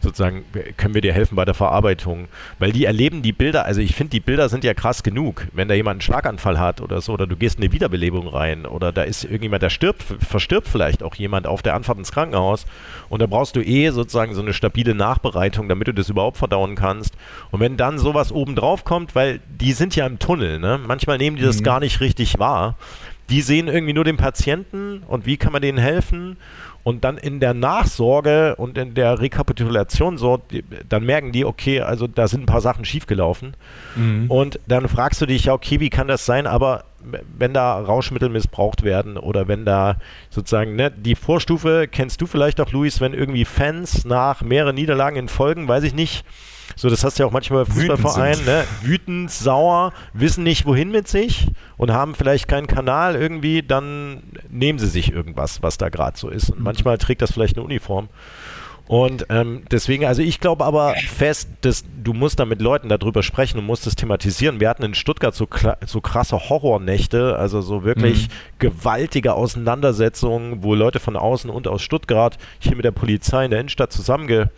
[0.00, 0.44] Sozusagen,
[0.76, 2.28] können wir dir helfen bei der Verarbeitung?
[2.58, 5.46] Weil die erleben die Bilder, also ich finde, die Bilder sind ja krass genug.
[5.52, 8.66] Wenn da jemand einen Schlaganfall hat oder so, oder du gehst in eine Wiederbelebung rein,
[8.66, 12.66] oder da ist irgendjemand, der stirbt, verstirbt vielleicht auch jemand auf der Anfahrt ins Krankenhaus,
[13.08, 16.76] und da brauchst du eh sozusagen so eine stabile Nachbereitung, damit du das überhaupt verdauen
[16.76, 17.14] kannst.
[17.50, 20.78] Und wenn dann sowas oben drauf kommt, weil die sind ja im Tunnel, ne?
[20.86, 21.64] Manchmal nehmen die das mhm.
[21.64, 22.76] gar nicht richtig wahr
[23.30, 26.38] die sehen irgendwie nur den Patienten und wie kann man denen helfen.
[26.88, 30.40] Und dann in der Nachsorge und in der Rekapitulation so,
[30.88, 33.52] dann merken die, okay, also da sind ein paar Sachen schiefgelaufen.
[33.94, 34.30] Mhm.
[34.30, 36.46] Und dann fragst du dich, ja, okay, wie kann das sein?
[36.46, 36.84] Aber
[37.36, 39.96] wenn da Rauschmittel missbraucht werden oder wenn da
[40.30, 45.18] sozusagen, ne, die Vorstufe kennst du vielleicht auch, Luis, wenn irgendwie Fans nach mehreren Niederlagen
[45.18, 46.24] in Folgen, weiß ich nicht,
[46.76, 48.64] so, das hast du ja auch manchmal bei Fußballvereinen, ne?
[48.82, 54.78] wütend, sauer, wissen nicht wohin mit sich und haben vielleicht keinen Kanal irgendwie, dann nehmen
[54.78, 56.50] sie sich irgendwas, was da gerade so ist.
[56.50, 56.64] Und mhm.
[56.64, 58.08] manchmal trägt das vielleicht eine Uniform.
[58.88, 63.22] Und ähm, deswegen, also ich glaube aber fest, dass du musst da mit Leuten darüber
[63.22, 64.60] sprechen und musst es thematisieren.
[64.60, 65.46] Wir hatten in Stuttgart so,
[65.84, 68.32] so krasse Horrornächte, also so wirklich mhm.
[68.60, 73.60] gewaltige Auseinandersetzungen, wo Leute von außen und aus Stuttgart hier mit der Polizei in der
[73.60, 74.50] Innenstadt zusammenge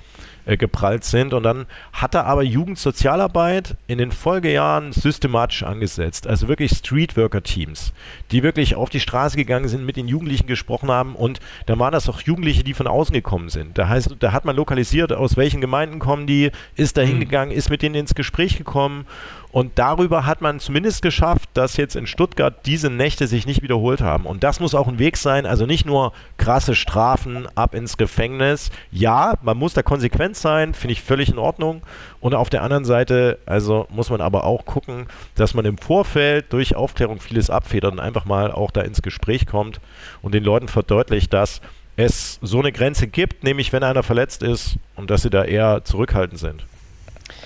[0.50, 1.32] äh, geprallt sind.
[1.32, 6.26] Und dann hat er aber Jugendsozialarbeit in den Folgejahren systematisch angesetzt.
[6.26, 7.92] Also wirklich Streetworker-Teams,
[8.32, 11.14] die wirklich auf die Straße gegangen sind, mit den Jugendlichen gesprochen haben.
[11.14, 13.78] Und da waren das auch Jugendliche, die von außen gekommen sind.
[13.78, 17.08] Da heißt, da hat man lokalisiert, aus welchen Gemeinden kommen die, ist da mhm.
[17.08, 19.06] hingegangen, ist mit denen ins Gespräch gekommen
[19.52, 24.00] und darüber hat man zumindest geschafft, dass jetzt in Stuttgart diese Nächte sich nicht wiederholt
[24.00, 24.26] haben.
[24.26, 28.70] Und das muss auch ein Weg sein, also nicht nur krasse Strafen ab ins Gefängnis.
[28.92, 31.82] Ja, man muss da konsequent sein, finde ich völlig in Ordnung.
[32.20, 36.52] Und auf der anderen Seite, also muss man aber auch gucken, dass man im Vorfeld
[36.52, 39.80] durch Aufklärung vieles abfedert und einfach mal auch da ins Gespräch kommt
[40.22, 41.60] und den Leuten verdeutlicht, dass
[41.96, 45.84] es so eine Grenze gibt, nämlich wenn einer verletzt ist und dass sie da eher
[45.84, 46.64] zurückhaltend sind.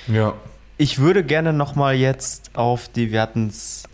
[0.07, 0.35] Ja,
[0.77, 3.85] ich würde gerne nochmal jetzt auf die, wir hatten es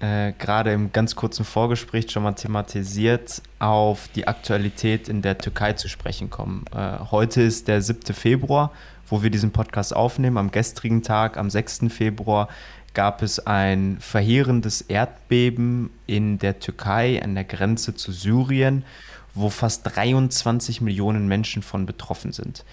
[0.00, 5.72] äh, gerade im ganz kurzen Vorgespräch schon mal thematisiert, auf die Aktualität in der Türkei
[5.72, 6.64] zu sprechen kommen.
[6.74, 8.14] Äh, heute ist der 7.
[8.14, 8.72] Februar,
[9.08, 10.36] wo wir diesen Podcast aufnehmen.
[10.36, 11.86] Am gestrigen Tag, am 6.
[11.88, 12.48] Februar,
[12.92, 18.84] gab es ein verheerendes Erdbeben in der Türkei an der Grenze zu Syrien,
[19.34, 22.64] wo fast 23 Millionen Menschen von betroffen sind.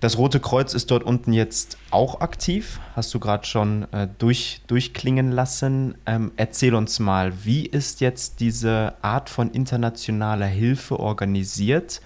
[0.00, 4.60] Das Rote Kreuz ist dort unten jetzt auch aktiv, hast du gerade schon äh, durch,
[4.68, 5.96] durchklingen lassen.
[6.06, 12.00] Ähm, erzähl uns mal, wie ist jetzt diese Art von internationaler Hilfe organisiert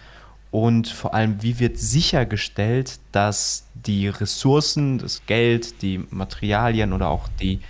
[0.50, 7.28] und vor allem, wie wird sichergestellt, dass die Ressourcen, das Geld, die Materialien oder auch
[7.40, 7.60] die,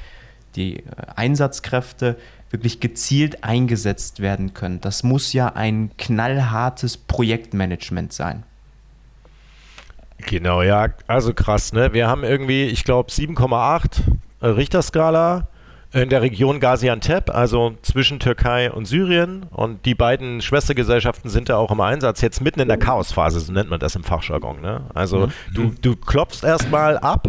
[0.55, 0.85] die äh,
[1.17, 2.17] Einsatzkräfte
[2.49, 4.81] wirklich gezielt eingesetzt werden können?
[4.81, 8.45] Das muss ja ein knallhartes Projektmanagement sein.
[10.27, 11.93] Genau, ja, also krass, ne?
[11.93, 14.01] Wir haben irgendwie, ich glaube, 7,8
[14.41, 15.49] äh, Richterskala
[15.93, 19.45] in der Region Gaziantep, also zwischen Türkei und Syrien.
[19.51, 23.53] Und die beiden Schwestergesellschaften sind da auch im Einsatz, jetzt mitten in der Chaosphase, so
[23.53, 24.61] nennt man das im Fachjargon.
[24.63, 24.83] Ne?
[24.95, 25.33] Also mhm.
[25.55, 27.29] du, du klopfst erstmal ab,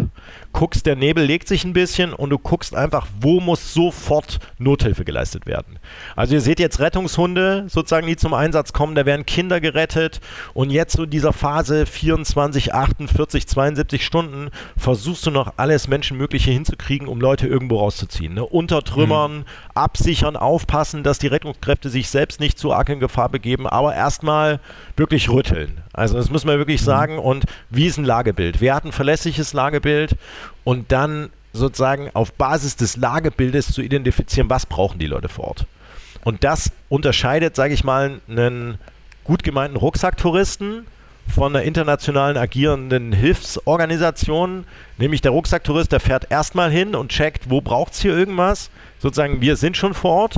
[0.53, 5.03] guckst, der Nebel legt sich ein bisschen und du guckst einfach, wo muss sofort Nothilfe
[5.03, 5.79] geleistet werden.
[6.15, 10.21] Also ihr seht jetzt Rettungshunde sozusagen, die zum Einsatz kommen, da werden Kinder gerettet
[10.53, 16.51] und jetzt so in dieser Phase 24, 48, 72 Stunden versuchst du noch alles Menschenmögliche
[16.51, 18.35] hinzukriegen, um Leute irgendwo rauszuziehen.
[18.35, 18.45] Ne?
[18.45, 19.45] Untertrümmern, mhm.
[19.73, 24.59] absichern, aufpassen, dass die Rettungskräfte sich selbst nicht zu arg in Gefahr begeben, aber erstmal
[24.95, 25.81] wirklich rütteln.
[25.93, 26.85] Also das muss man wirklich mhm.
[26.85, 27.19] sagen.
[27.19, 28.59] Und wie ist ein Lagebild?
[28.59, 30.15] Wer hat ein verlässliches Lagebild?
[30.63, 35.67] Und dann sozusagen auf Basis des Lagebildes zu identifizieren, was brauchen die Leute vor Ort.
[36.23, 38.79] Und das unterscheidet, sage ich mal, einen
[39.23, 40.87] gut gemeinten Rucksacktouristen
[41.27, 44.65] von einer internationalen agierenden Hilfsorganisation,
[44.97, 48.69] nämlich der Rucksacktourist, der fährt erstmal hin und checkt, wo braucht es hier irgendwas.
[48.99, 50.35] Sozusagen, wir sind schon vor Ort,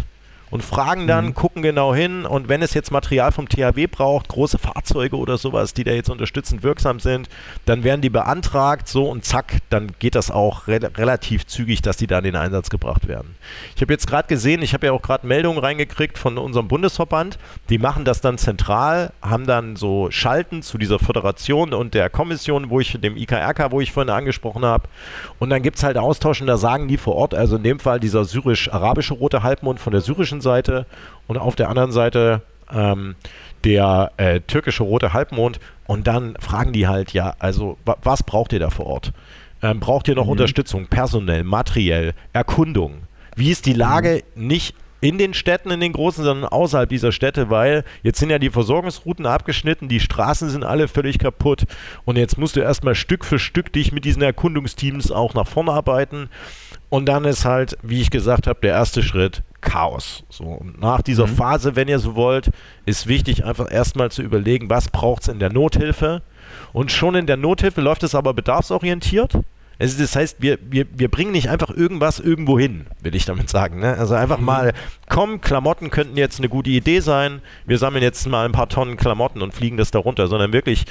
[0.55, 1.33] und fragen dann, mhm.
[1.33, 5.73] gucken genau hin und wenn es jetzt Material vom THW braucht, große Fahrzeuge oder sowas,
[5.73, 7.27] die da jetzt unterstützend wirksam sind,
[7.65, 11.97] dann werden die beantragt, so und zack, dann geht das auch re relativ zügig, dass
[11.97, 13.35] die da in den Einsatz gebracht werden.
[13.75, 17.37] Ich habe jetzt gerade gesehen, ich habe ja auch gerade Meldungen reingekriegt von unserem Bundesverband,
[17.69, 22.69] die machen das dann zentral, haben dann so Schalten zu dieser Föderation und der Kommission,
[22.69, 24.87] wo ich, dem IKRK, wo ich vorhin angesprochen habe,
[25.37, 27.79] und dann gibt es halt Austausch und da sagen die vor Ort, also in dem
[27.79, 30.85] Fall dieser syrisch-arabische Rote Halbmond von der syrischen Seite
[31.27, 33.15] und auf der anderen Seite ähm,
[33.63, 38.59] der äh, türkische Rote Halbmond und dann fragen die halt, ja, also was braucht ihr
[38.59, 39.11] da vor Ort?
[39.61, 40.31] Ähm, braucht ihr noch mhm.
[40.31, 43.03] Unterstützung, personell, materiell, Erkundung?
[43.35, 44.47] Wie ist die Lage mhm.
[44.47, 48.39] nicht in den Städten, in den großen, sondern außerhalb dieser Städte, weil jetzt sind ja
[48.39, 51.65] die Versorgungsrouten abgeschnitten, die Straßen sind alle völlig kaputt
[52.05, 55.73] und jetzt musst du erstmal Stück für Stück dich mit diesen Erkundungsteams auch nach vorne
[55.73, 56.29] arbeiten.
[56.89, 60.23] Und dann ist halt, wie ich gesagt habe, der erste Schritt Chaos.
[60.29, 61.35] So, und nach dieser mhm.
[61.35, 62.51] Phase, wenn ihr so wollt,
[62.85, 66.21] ist wichtig, einfach erstmal zu überlegen, was braucht es in der Nothilfe.
[66.71, 69.33] Und schon in der Nothilfe läuft es aber bedarfsorientiert.
[69.77, 73.49] Also das heißt, wir, wir, wir bringen nicht einfach irgendwas irgendwo hin, will ich damit
[73.49, 73.79] sagen.
[73.79, 73.97] Ne?
[73.97, 74.45] Also einfach mhm.
[74.45, 74.73] mal,
[75.09, 77.41] komm, Klamotten könnten jetzt eine gute Idee sein.
[77.65, 80.85] Wir sammeln jetzt mal ein paar Tonnen Klamotten und fliegen das darunter, sondern wirklich,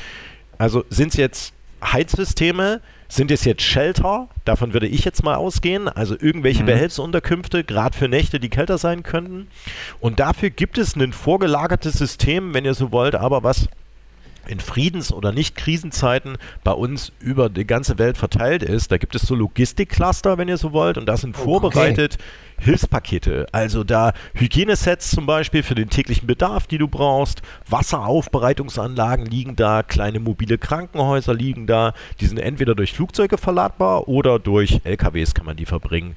[0.59, 4.29] also sind es jetzt Heizsysteme, sind es jetzt Shelter?
[4.45, 5.89] Davon würde ich jetzt mal ausgehen.
[5.89, 6.67] Also irgendwelche mhm.
[6.67, 9.49] Behelfsunterkünfte, gerade für Nächte, die kälter sein könnten.
[10.01, 13.69] Und dafür gibt es ein vorgelagertes System, wenn ihr so wollt, aber was
[14.47, 18.91] in Friedens- oder Nicht-Krisenzeiten bei uns über die ganze Welt verteilt ist.
[18.91, 22.25] Da gibt es so Logistikcluster, wenn ihr so wollt, und das sind oh, vorbereitet okay.
[22.59, 23.47] Hilfspakete.
[23.53, 29.83] Also da Hygienesets zum Beispiel für den täglichen Bedarf, die du brauchst, Wasseraufbereitungsanlagen liegen da,
[29.83, 31.95] kleine mobile Krankenhäuser liegen da.
[32.21, 36.17] Die sind entweder durch Flugzeuge verladbar oder durch LKWs kann man die verbringen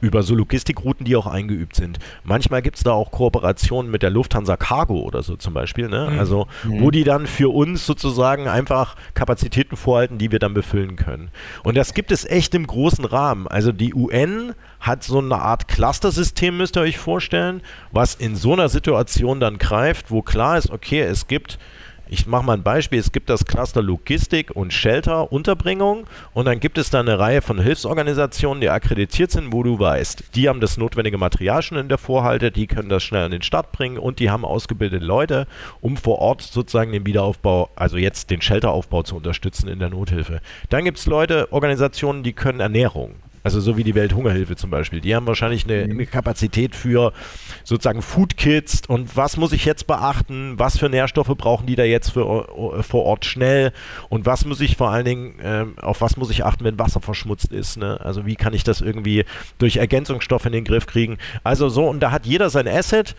[0.00, 1.98] über so Logistikrouten, die auch eingeübt sind.
[2.22, 6.10] Manchmal gibt es da auch Kooperationen mit der Lufthansa Cargo oder so zum Beispiel, ne?
[6.12, 6.18] Mhm.
[6.18, 6.80] also mhm.
[6.80, 11.30] wo die dann für uns sozusagen einfach Kapazitäten vorhalten, die wir dann befüllen können.
[11.62, 13.48] Und das gibt es echt im großen Rahmen.
[13.48, 18.52] Also die UN hat so eine Art Cluster-System, müsst ihr euch vorstellen, was in so
[18.52, 21.58] einer Situation dann greift, wo klar ist, okay, es gibt
[22.14, 26.60] ich mache mal ein Beispiel, es gibt das Cluster Logistik und Shelter Unterbringung und dann
[26.60, 30.60] gibt es da eine Reihe von Hilfsorganisationen, die akkreditiert sind, wo du weißt, die haben
[30.60, 33.98] das notwendige Material schon in der Vorhalte, die können das schnell an den Start bringen
[33.98, 35.48] und die haben ausgebildete Leute,
[35.80, 40.40] um vor Ort sozusagen den Wiederaufbau, also jetzt den Shelteraufbau zu unterstützen in der Nothilfe.
[40.68, 43.16] Dann gibt es Leute, Organisationen, die können Ernährung.
[43.44, 45.00] Also so wie die Welthungerhilfe zum Beispiel.
[45.00, 45.92] Die haben wahrscheinlich eine, mhm.
[45.92, 47.12] eine Kapazität für
[47.62, 51.84] sozusagen Food Kits und was muss ich jetzt beachten, was für Nährstoffe brauchen die da
[51.84, 52.48] jetzt für,
[52.82, 53.72] vor Ort schnell
[54.08, 57.00] und was muss ich vor allen Dingen, äh, auf was muss ich achten, wenn Wasser
[57.00, 57.76] verschmutzt ist.
[57.76, 58.00] Ne?
[58.00, 59.24] Also wie kann ich das irgendwie
[59.58, 61.18] durch Ergänzungsstoffe in den Griff kriegen.
[61.42, 63.14] Also so, und da hat jeder sein Asset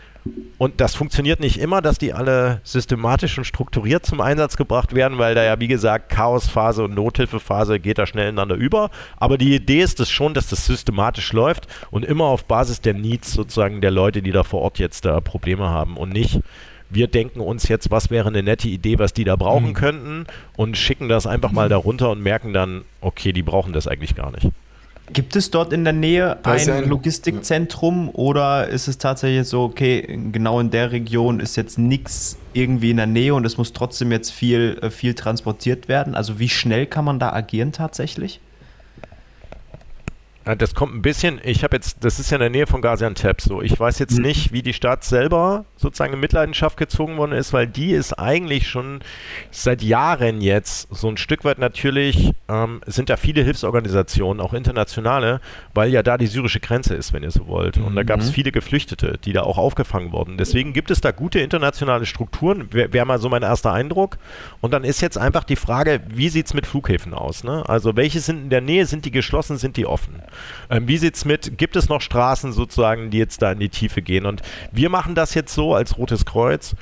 [0.57, 5.17] und das funktioniert nicht immer, dass die alle systematisch und strukturiert zum Einsatz gebracht werden,
[5.17, 8.89] weil da ja, wie gesagt, Chaosphase und Nothilfephase geht da schnell ineinander über.
[9.17, 12.93] Aber die Idee ist es schon, dass das systematisch läuft und immer auf Basis der
[12.93, 16.41] Needs sozusagen der Leute, die da vor Ort jetzt da Probleme haben und nicht
[16.87, 19.73] wir denken uns jetzt, was wäre eine nette Idee, was die da brauchen mhm.
[19.73, 24.15] könnten und schicken das einfach mal darunter und merken dann, okay, die brauchen das eigentlich
[24.15, 24.51] gar nicht.
[25.13, 30.19] Gibt es dort in der Nähe ein, ein Logistikzentrum oder ist es tatsächlich so, okay,
[30.31, 34.11] genau in der Region ist jetzt nichts irgendwie in der Nähe und es muss trotzdem
[34.11, 36.15] jetzt viel, äh, viel transportiert werden?
[36.15, 38.39] Also wie schnell kann man da agieren tatsächlich?
[40.45, 43.41] Das kommt ein bisschen, ich habe jetzt, das ist ja in der Nähe von Gaziantep
[43.41, 43.63] so.
[43.63, 44.25] Ich weiß jetzt mhm.
[44.25, 48.67] nicht, wie die Stadt selber sozusagen in Mitleidenschaft gezogen worden ist, weil die ist eigentlich
[48.67, 48.99] schon
[49.49, 55.41] seit Jahren jetzt so ein Stück weit natürlich, ähm, sind da viele Hilfsorganisationen, auch internationale,
[55.73, 57.77] weil ja da die syrische Grenze ist, wenn ihr so wollt.
[57.77, 57.95] Und mhm.
[57.95, 60.37] da gab es viele Geflüchtete, die da auch aufgefangen wurden.
[60.37, 64.19] Deswegen gibt es da gute internationale Strukturen, wäre wär mal so mein erster Eindruck.
[64.61, 67.43] Und dann ist jetzt einfach die Frage, wie sieht es mit Flughäfen aus?
[67.43, 67.67] Ne?
[67.67, 70.21] Also welche sind in der Nähe, sind die geschlossen, sind die offen?
[70.69, 73.69] Ähm, wie sieht es mit, gibt es noch Straßen sozusagen, die jetzt da in die
[73.69, 74.25] Tiefe gehen?
[74.25, 76.75] Und wir machen das jetzt so als Rotes Kreuz.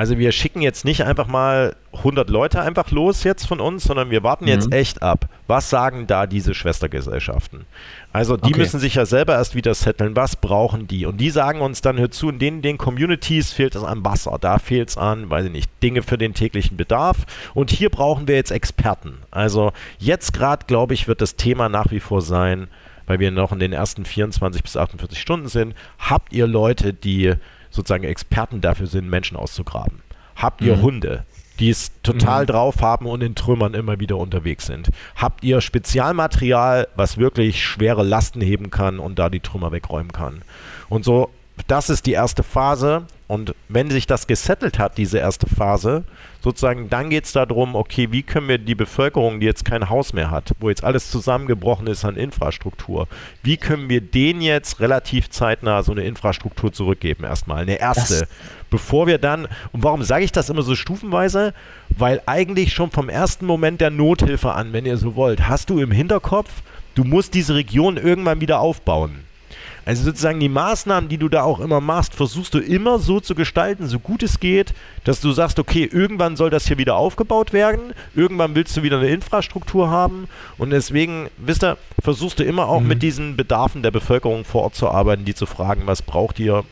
[0.00, 4.08] Also wir schicken jetzt nicht einfach mal 100 Leute einfach los jetzt von uns, sondern
[4.08, 4.50] wir warten mhm.
[4.50, 5.28] jetzt echt ab.
[5.46, 7.66] Was sagen da diese Schwestergesellschaften?
[8.10, 8.60] Also die okay.
[8.60, 10.16] müssen sich ja selber erst wieder setteln.
[10.16, 11.04] Was brauchen die?
[11.04, 14.38] Und die sagen uns dann, hör zu, in den, den Communities fehlt es an Wasser,
[14.40, 17.18] da fehlt es an, weiß ich nicht, Dinge für den täglichen Bedarf.
[17.52, 19.18] Und hier brauchen wir jetzt Experten.
[19.30, 22.68] Also jetzt gerade, glaube ich, wird das Thema nach wie vor sein,
[23.10, 27.34] weil wir noch in den ersten 24 bis 48 Stunden sind, habt ihr Leute, die
[27.68, 30.00] sozusagen Experten dafür sind, Menschen auszugraben?
[30.36, 30.82] Habt ihr mhm.
[30.82, 31.24] Hunde,
[31.58, 32.46] die es total mhm.
[32.46, 34.90] drauf haben und in Trümmern immer wieder unterwegs sind?
[35.16, 40.42] Habt ihr Spezialmaterial, was wirklich schwere Lasten heben kann und da die Trümmer wegräumen kann?
[40.88, 41.30] Und so
[41.66, 43.06] das ist die erste Phase.
[43.26, 46.04] Und wenn sich das gesettelt hat, diese erste Phase,
[46.42, 50.12] sozusagen, dann geht es darum, okay, wie können wir die Bevölkerung, die jetzt kein Haus
[50.12, 53.08] mehr hat, wo jetzt alles zusammengebrochen ist an Infrastruktur,
[53.42, 57.24] wie können wir denen jetzt relativ zeitnah so eine Infrastruktur zurückgeben?
[57.24, 58.20] Erstmal eine erste.
[58.20, 58.28] Das
[58.70, 61.52] bevor wir dann, und warum sage ich das immer so stufenweise?
[61.90, 65.80] Weil eigentlich schon vom ersten Moment der Nothilfe an, wenn ihr so wollt, hast du
[65.80, 66.50] im Hinterkopf,
[66.94, 69.24] du musst diese Region irgendwann wieder aufbauen.
[69.84, 73.34] Also sozusagen die Maßnahmen, die du da auch immer machst, versuchst du immer so zu
[73.34, 77.52] gestalten, so gut es geht, dass du sagst, okay, irgendwann soll das hier wieder aufgebaut
[77.52, 82.68] werden, irgendwann willst du wieder eine Infrastruktur haben und deswegen, wisst ihr, versuchst du immer
[82.68, 82.88] auch mhm.
[82.88, 86.64] mit diesen Bedarfen der Bevölkerung vor Ort zu arbeiten, die zu fragen, was braucht ihr,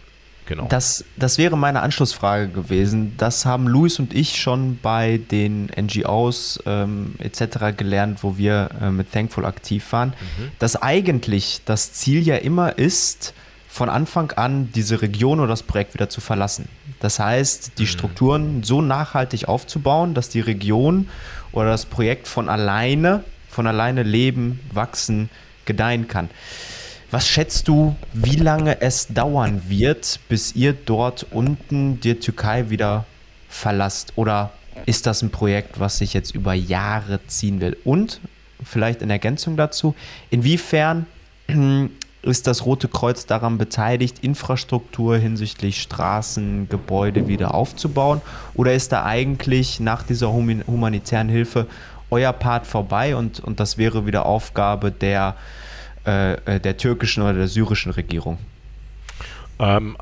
[0.48, 0.64] Genau.
[0.70, 3.12] Das, das wäre meine Anschlussfrage gewesen.
[3.18, 7.76] Das haben Luis und ich schon bei den NGOs ähm, etc.
[7.76, 10.50] gelernt, wo wir äh, mit Thankful aktiv waren, mhm.
[10.58, 13.34] dass eigentlich das Ziel ja immer ist,
[13.68, 16.70] von Anfang an diese Region oder das Projekt wieder zu verlassen.
[16.98, 17.88] Das heißt, die mhm.
[17.88, 21.10] Strukturen so nachhaltig aufzubauen, dass die Region
[21.52, 25.28] oder das Projekt von alleine, von alleine leben, wachsen,
[25.66, 26.30] gedeihen kann.
[27.10, 33.06] Was schätzt du, wie lange es dauern wird, bis ihr dort unten die Türkei wieder
[33.48, 34.12] verlasst?
[34.16, 34.50] Oder
[34.84, 37.78] ist das ein Projekt, was sich jetzt über Jahre ziehen will?
[37.82, 38.20] Und
[38.62, 39.94] vielleicht in Ergänzung dazu,
[40.28, 41.06] inwiefern
[42.22, 48.20] ist das Rote Kreuz daran beteiligt, Infrastruktur hinsichtlich Straßen, Gebäude wieder aufzubauen?
[48.52, 51.68] Oder ist da eigentlich nach dieser humanitären Hilfe
[52.10, 55.36] euer Part vorbei und, und das wäre wieder Aufgabe der
[56.08, 58.38] äh, äh, der türkischen oder der syrischen Regierung?
[59.58, 59.96] Ähm,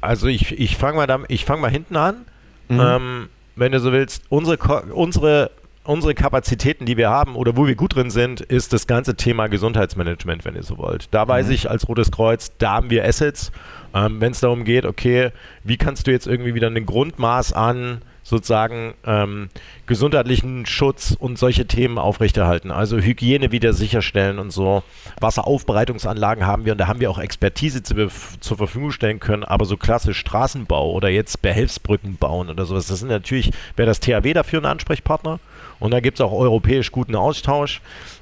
[0.00, 2.24] also ich, ich fange mal, fang mal hinten an.
[2.68, 2.80] Mhm.
[2.80, 4.56] Ähm, wenn du so willst, unsere,
[4.92, 5.50] unsere,
[5.84, 9.48] unsere Kapazitäten, die wir haben oder wo wir gut drin sind, ist das ganze Thema
[9.48, 11.08] Gesundheitsmanagement, wenn ihr so wollt.
[11.10, 11.52] Da weiß mhm.
[11.52, 13.52] ich als Rotes Kreuz, da haben wir Assets.
[13.92, 15.30] Ähm, wenn es darum geht, okay,
[15.62, 19.48] wie kannst du jetzt irgendwie wieder ein Grundmaß an sozusagen ähm,
[19.86, 22.70] gesundheitlichen Schutz und solche Themen aufrechterhalten.
[22.70, 24.84] Also Hygiene wieder sicherstellen und so.
[25.20, 29.42] Wasseraufbereitungsanlagen haben wir und da haben wir auch Expertise zu, zur Verfügung stellen können.
[29.44, 34.00] Aber so klassisch Straßenbau oder jetzt Behelfsbrücken bauen oder sowas, das sind natürlich, wäre das
[34.00, 35.40] THW dafür ein Ansprechpartner.
[35.80, 37.80] Und da gibt es auch europäisch guten Austausch.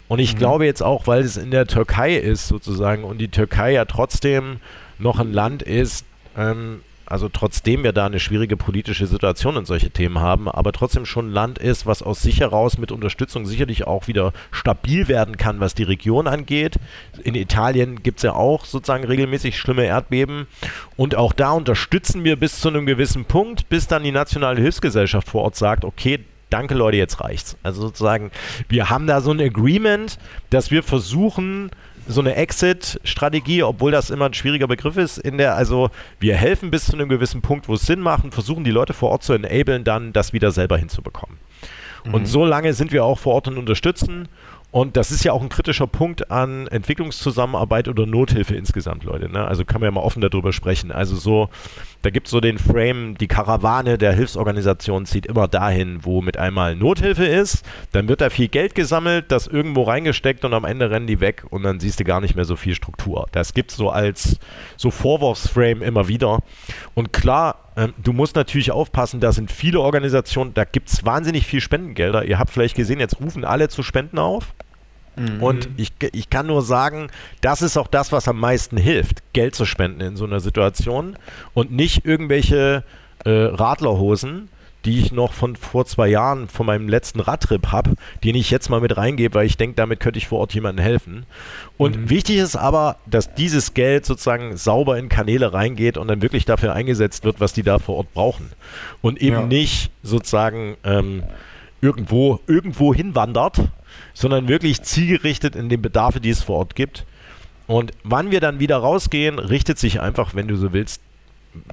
[0.08, 0.38] Und ich mhm.
[0.38, 4.60] glaube jetzt auch, weil es in der Türkei ist sozusagen und die Türkei ja trotzdem
[4.98, 9.90] noch ein Land ist, ähm, also trotzdem wir da eine schwierige politische Situation und solche
[9.90, 13.86] Themen haben, aber trotzdem schon ein Land ist, was aus sich heraus mit Unterstützung sicherlich
[13.86, 16.76] auch wieder stabil werden kann, was die Region angeht.
[17.24, 20.46] In Italien gibt es ja auch sozusagen regelmäßig schlimme Erdbeben
[20.96, 25.28] und auch da unterstützen wir bis zu einem gewissen Punkt, bis dann die nationale Hilfsgesellschaft
[25.28, 27.56] vor Ort sagt, okay, danke Leute, jetzt reicht's.
[27.62, 28.30] Also sozusagen,
[28.68, 30.18] wir haben da so ein Agreement,
[30.50, 31.70] dass wir versuchen,
[32.08, 36.70] so eine Exit-Strategie, obwohl das immer ein schwieriger Begriff ist, in der, also wir helfen
[36.70, 39.34] bis zu einem gewissen Punkt, wo es Sinn macht, versuchen die Leute vor Ort zu
[39.34, 41.36] enablen, dann das wieder selber hinzubekommen.
[42.04, 42.14] Mhm.
[42.14, 44.28] Und so lange sind wir auch vor Ort und unterstützen
[44.70, 49.30] und das ist ja auch ein kritischer Punkt an Entwicklungszusammenarbeit oder Nothilfe insgesamt, Leute.
[49.30, 49.46] Ne?
[49.46, 50.92] Also kann man ja mal offen darüber sprechen.
[50.92, 51.48] Also so,
[52.02, 56.36] da gibt es so den Frame, die Karawane der Hilfsorganisation zieht immer dahin, wo mit
[56.36, 57.64] einmal Nothilfe ist.
[57.92, 61.44] Dann wird da viel Geld gesammelt, das irgendwo reingesteckt und am Ende rennen die weg
[61.48, 63.26] und dann siehst du gar nicht mehr so viel Struktur.
[63.32, 64.38] Das gibt es so als
[64.76, 66.40] so Vorwurfsframe immer wieder.
[66.94, 71.46] Und klar, ähm, du musst natürlich aufpassen, da sind viele Organisationen, da gibt es wahnsinnig
[71.46, 72.24] viel Spendengelder.
[72.24, 74.52] Ihr habt vielleicht gesehen, jetzt rufen alle zu Spenden auf.
[75.14, 75.40] Mhm.
[75.40, 77.08] Und ich, ich kann nur sagen,
[77.40, 81.16] das ist auch das, was am meisten hilft, Geld zu spenden in so einer Situation
[81.54, 82.82] und nicht irgendwelche
[83.24, 84.48] äh, Radlerhosen,
[84.88, 87.92] die ich noch von vor zwei Jahren von meinem letzten Radtrip habe,
[88.24, 90.82] den ich jetzt mal mit reingebe, weil ich denke, damit könnte ich vor Ort jemandem
[90.82, 91.26] helfen.
[91.76, 92.10] Und mhm.
[92.10, 96.72] wichtig ist aber, dass dieses Geld sozusagen sauber in Kanäle reingeht und dann wirklich dafür
[96.72, 98.50] eingesetzt wird, was die da vor Ort brauchen.
[99.02, 99.46] Und eben ja.
[99.46, 101.22] nicht sozusagen ähm,
[101.82, 103.60] irgendwo, irgendwo hinwandert,
[104.14, 107.04] sondern wirklich zielgerichtet in den Bedarfe, die es vor Ort gibt.
[107.66, 111.02] Und wann wir dann wieder rausgehen, richtet sich einfach, wenn du so willst,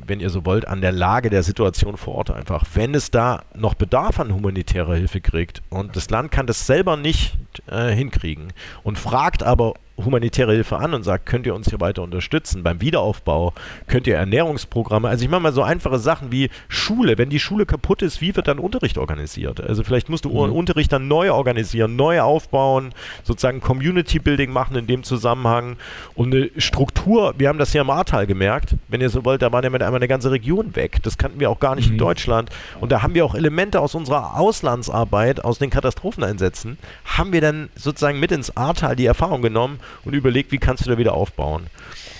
[0.05, 2.65] wenn ihr so wollt, an der Lage der Situation vor Ort einfach.
[2.73, 6.97] Wenn es da noch Bedarf an humanitärer Hilfe kriegt und das Land kann das selber
[6.97, 11.79] nicht äh, hinkriegen und fragt aber humanitäre Hilfe an und sagt, könnt ihr uns hier
[11.79, 13.53] weiter unterstützen beim Wiederaufbau,
[13.88, 17.65] könnt ihr Ernährungsprogramme, also ich mache mal so einfache Sachen wie Schule, wenn die Schule
[17.65, 19.62] kaputt ist, wie wird dann Unterricht organisiert?
[19.62, 20.51] Also vielleicht musst du mhm.
[20.51, 22.93] Unterricht dann neu organisieren, neu aufbauen,
[23.23, 25.77] sozusagen Community Building machen in dem Zusammenhang
[26.13, 29.52] und eine Struktur, wir haben das hier im Ahrtal gemerkt, wenn ihr so wollt, da
[29.52, 31.93] war ja mit einmal eine ganze Region weg, das kannten wir auch gar nicht mhm.
[31.93, 32.50] in Deutschland
[32.81, 37.69] und da haben wir auch Elemente aus unserer Auslandsarbeit, aus den Katastropheneinsätzen, haben wir dann
[37.75, 41.67] sozusagen mit ins Ahrtal die Erfahrung genommen und überlegt, wie kannst du da wieder aufbauen.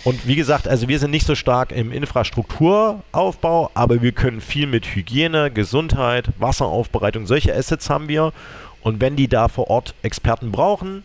[0.03, 4.68] Und wie gesagt, also wir sind nicht so stark im Infrastrukturaufbau, aber wir können viel
[4.68, 8.32] mit Hygiene, Gesundheit, Wasseraufbereitung, solche Assets haben wir.
[8.84, 11.03] Und wenn die da vor Ort Experten brauchen,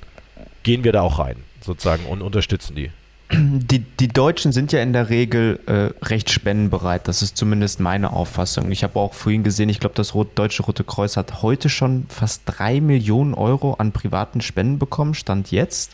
[0.62, 2.90] gehen wir da auch rein, sozusagen, und unterstützen die.
[3.32, 7.06] Die, die Deutschen sind ja in der Regel äh, recht spendenbereit.
[7.06, 8.72] Das ist zumindest meine Auffassung.
[8.72, 12.06] Ich habe auch vorhin gesehen, ich glaube, das Rot Deutsche Rote Kreuz hat heute schon
[12.08, 15.92] fast drei Millionen Euro an privaten Spenden bekommen, stand jetzt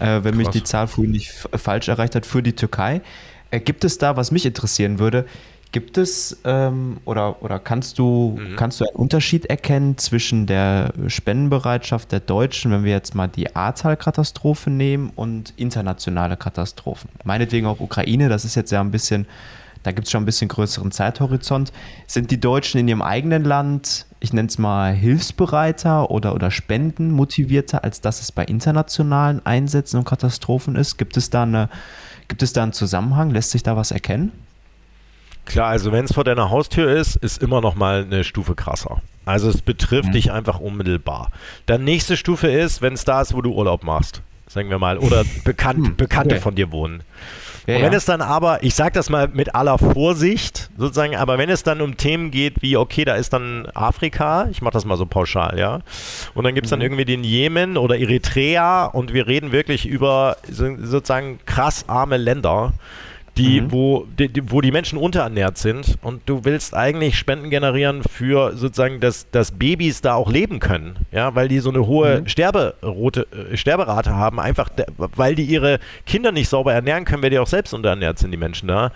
[0.00, 0.36] äh, wenn Krass.
[0.36, 3.02] mich die Zahl vorhin nicht falsch erreicht hat, für die Türkei.
[3.50, 5.26] Äh, gibt es da, was mich interessieren würde,
[5.72, 8.56] gibt es ähm, oder, oder kannst du, mhm.
[8.56, 13.54] kannst du einen Unterschied erkennen zwischen der Spendenbereitschaft der Deutschen, wenn wir jetzt mal die
[13.54, 17.10] Ahrtal-Katastrophe nehmen und internationale Katastrophen?
[17.24, 19.26] Meinetwegen auch Ukraine, das ist jetzt ja ein bisschen
[19.82, 21.72] da gibt es schon ein bisschen größeren Zeithorizont.
[22.06, 27.82] Sind die Deutschen in ihrem eigenen Land, ich nenne es mal, hilfsbereiter oder, oder spendenmotivierter,
[27.82, 30.98] als dass es bei internationalen Einsätzen und Katastrophen ist?
[30.98, 31.68] Gibt es da, eine,
[32.28, 33.30] gibt es da einen Zusammenhang?
[33.30, 34.32] Lässt sich da was erkennen?
[35.46, 39.00] Klar, also wenn es vor deiner Haustür ist, ist immer noch mal eine Stufe krasser.
[39.24, 40.12] Also es betrifft mhm.
[40.12, 41.30] dich einfach unmittelbar.
[41.66, 44.98] Dann nächste Stufe ist, wenn es da ist, wo du Urlaub machst, sagen wir mal,
[44.98, 46.42] oder bekannt, hm, Bekannte okay.
[46.42, 47.02] von dir wohnen.
[47.66, 47.98] Ja, und wenn ja.
[47.98, 51.80] es dann aber, ich sage das mal mit aller Vorsicht sozusagen, aber wenn es dann
[51.80, 55.58] um Themen geht wie, okay, da ist dann Afrika, ich mache das mal so pauschal,
[55.58, 55.80] ja,
[56.34, 56.86] und dann gibt es dann mhm.
[56.86, 62.72] irgendwie den Jemen oder Eritrea und wir reden wirklich über sozusagen krass arme Länder,
[63.40, 63.72] die, mhm.
[63.72, 69.00] wo, die, wo die Menschen unterernährt sind und du willst eigentlich Spenden generieren für sozusagen,
[69.00, 72.28] dass, dass Babys da auch leben können, ja, weil die so eine hohe mhm.
[72.28, 77.38] Sterberote, äh, Sterberate haben, einfach weil die ihre Kinder nicht sauber ernähren können, weil die
[77.38, 78.92] auch selbst unterernährt sind, die Menschen da,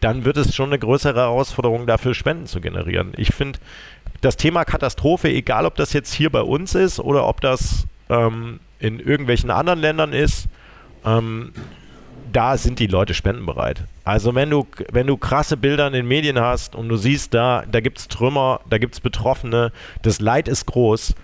[0.00, 3.12] dann wird es schon eine größere Herausforderung dafür, Spenden zu generieren.
[3.16, 3.58] Ich finde,
[4.20, 8.60] das Thema Katastrophe, egal ob das jetzt hier bei uns ist oder ob das ähm,
[8.78, 10.46] in irgendwelchen anderen Ländern ist,
[11.04, 11.52] ähm,
[12.32, 13.84] da sind die Leute spendenbereit.
[14.04, 17.64] Also wenn du, wenn du krasse Bilder in den Medien hast und du siehst, da,
[17.70, 19.72] da gibt es Trümmer, da gibt es Betroffene,
[20.02, 21.14] das Leid ist groß,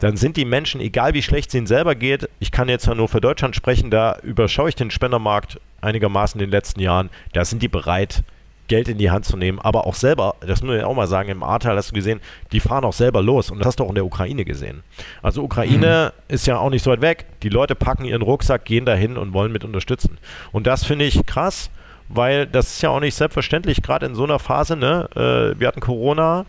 [0.00, 2.94] dann sind die Menschen, egal wie schlecht es ihnen selber geht, ich kann jetzt ja
[2.94, 7.44] nur für Deutschland sprechen, da überschaue ich den Spendermarkt einigermaßen in den letzten Jahren, da
[7.44, 8.22] sind die bereit,
[8.68, 11.28] Geld in die Hand zu nehmen, aber auch selber, das muss ich auch mal sagen,
[11.28, 12.20] im Ahrtal hast du gesehen,
[12.52, 14.82] die fahren auch selber los und das hast du auch in der Ukraine gesehen.
[15.22, 16.34] Also Ukraine mhm.
[16.34, 19.32] ist ja auch nicht so weit weg, die Leute packen ihren Rucksack, gehen dahin und
[19.32, 20.18] wollen mit unterstützen.
[20.52, 21.70] Und das finde ich krass,
[22.08, 25.68] weil das ist ja auch nicht selbstverständlich, gerade in so einer Phase, ne, äh, wir
[25.68, 26.46] hatten Corona,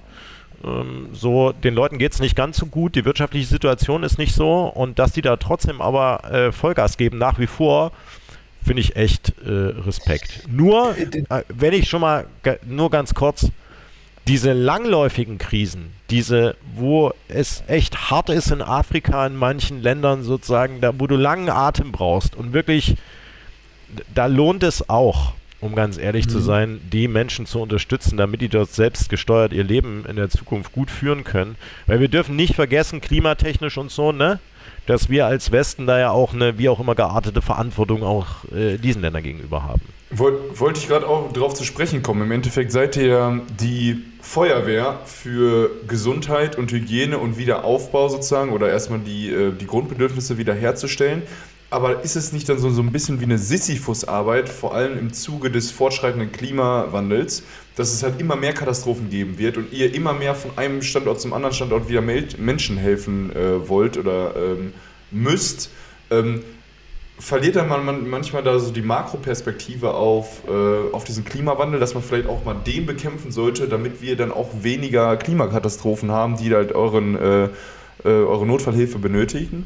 [0.63, 4.33] ähm, so, den Leuten geht es nicht ganz so gut, die wirtschaftliche Situation ist nicht
[4.33, 7.91] so und dass die da trotzdem aber äh, Vollgas geben nach wie vor,
[8.65, 10.47] finde ich echt äh, Respekt.
[10.47, 12.25] Nur, äh, wenn ich schon mal,
[12.65, 13.49] nur ganz kurz,
[14.27, 20.81] diese langläufigen Krisen, diese, wo es echt hart ist in Afrika, in manchen Ländern sozusagen,
[20.81, 22.95] da, wo du langen Atem brauchst und wirklich,
[24.13, 26.29] da lohnt es auch, um ganz ehrlich mhm.
[26.29, 30.29] zu sein, die Menschen zu unterstützen, damit die dort selbst gesteuert ihr Leben in der
[30.29, 31.55] Zukunft gut führen können.
[31.87, 34.39] Weil wir dürfen nicht vergessen, klimatechnisch und so, ne?
[34.85, 38.77] dass wir als Westen da ja auch eine, wie auch immer geartete Verantwortung auch äh,
[38.77, 39.81] diesen Ländern gegenüber haben.
[40.11, 42.21] Wollte wollt ich gerade auch darauf zu sprechen kommen.
[42.21, 48.69] Im Endeffekt seid ihr ja die Feuerwehr für Gesundheit und Hygiene und Wiederaufbau sozusagen oder
[48.69, 51.23] erstmal die, äh, die Grundbedürfnisse wiederherzustellen.
[51.75, 55.11] Aber ist es nicht dann so, so ein bisschen wie eine Sisyphus-Arbeit, vor allem im
[55.11, 57.43] Zuge des fortschreitenden Klimawandels,
[57.75, 61.19] dass es halt immer mehr Katastrophen geben wird und ihr immer mehr von einem Standort
[61.19, 64.71] zum anderen Standort wieder Menschen helfen äh, wollt oder ähm,
[65.11, 65.69] müsst?
[66.11, 66.43] Ähm,
[67.19, 72.03] verliert dann man, manchmal da so die Makroperspektive auf, äh, auf diesen Klimawandel, dass man
[72.03, 76.71] vielleicht auch mal den bekämpfen sollte, damit wir dann auch weniger Klimakatastrophen haben, die halt
[76.71, 77.49] euren, äh, äh,
[78.05, 79.65] eure Notfallhilfe benötigen?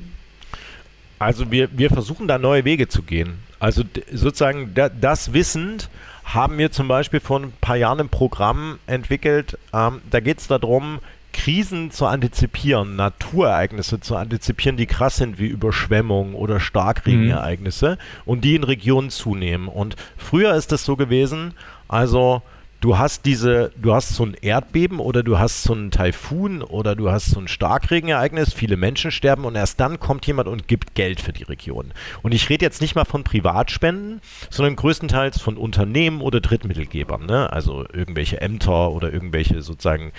[1.20, 3.40] Also wir, wir versuchen da neue Wege zu gehen.
[3.60, 5.90] Also sozusagen da, das wissend
[6.24, 9.58] haben wir zum Beispiel vor ein paar Jahren ein Programm entwickelt.
[9.74, 11.00] Ähm, da geht es darum,
[11.34, 17.98] Krisen zu antizipieren, Naturereignisse zu antizipieren, die krass sind, wie Überschwemmungen oder Starkregenereignisse mhm.
[18.26, 19.68] und die in Regionen zunehmen.
[19.68, 21.54] Und früher ist es so gewesen,
[21.88, 22.42] also
[22.82, 26.96] du hast diese, du hast so ein Erdbeben oder du hast so einen Taifun oder
[26.96, 30.96] du hast so ein Starkregenereignis, viele Menschen sterben und erst dann kommt jemand und gibt
[30.96, 31.92] Geld für die Region.
[32.22, 37.52] Und ich rede jetzt nicht mal von Privatspenden, sondern größtenteils von Unternehmen oder Drittmittelgebern, ne?
[37.52, 40.12] also irgendwelche Ämter oder irgendwelche sozusagen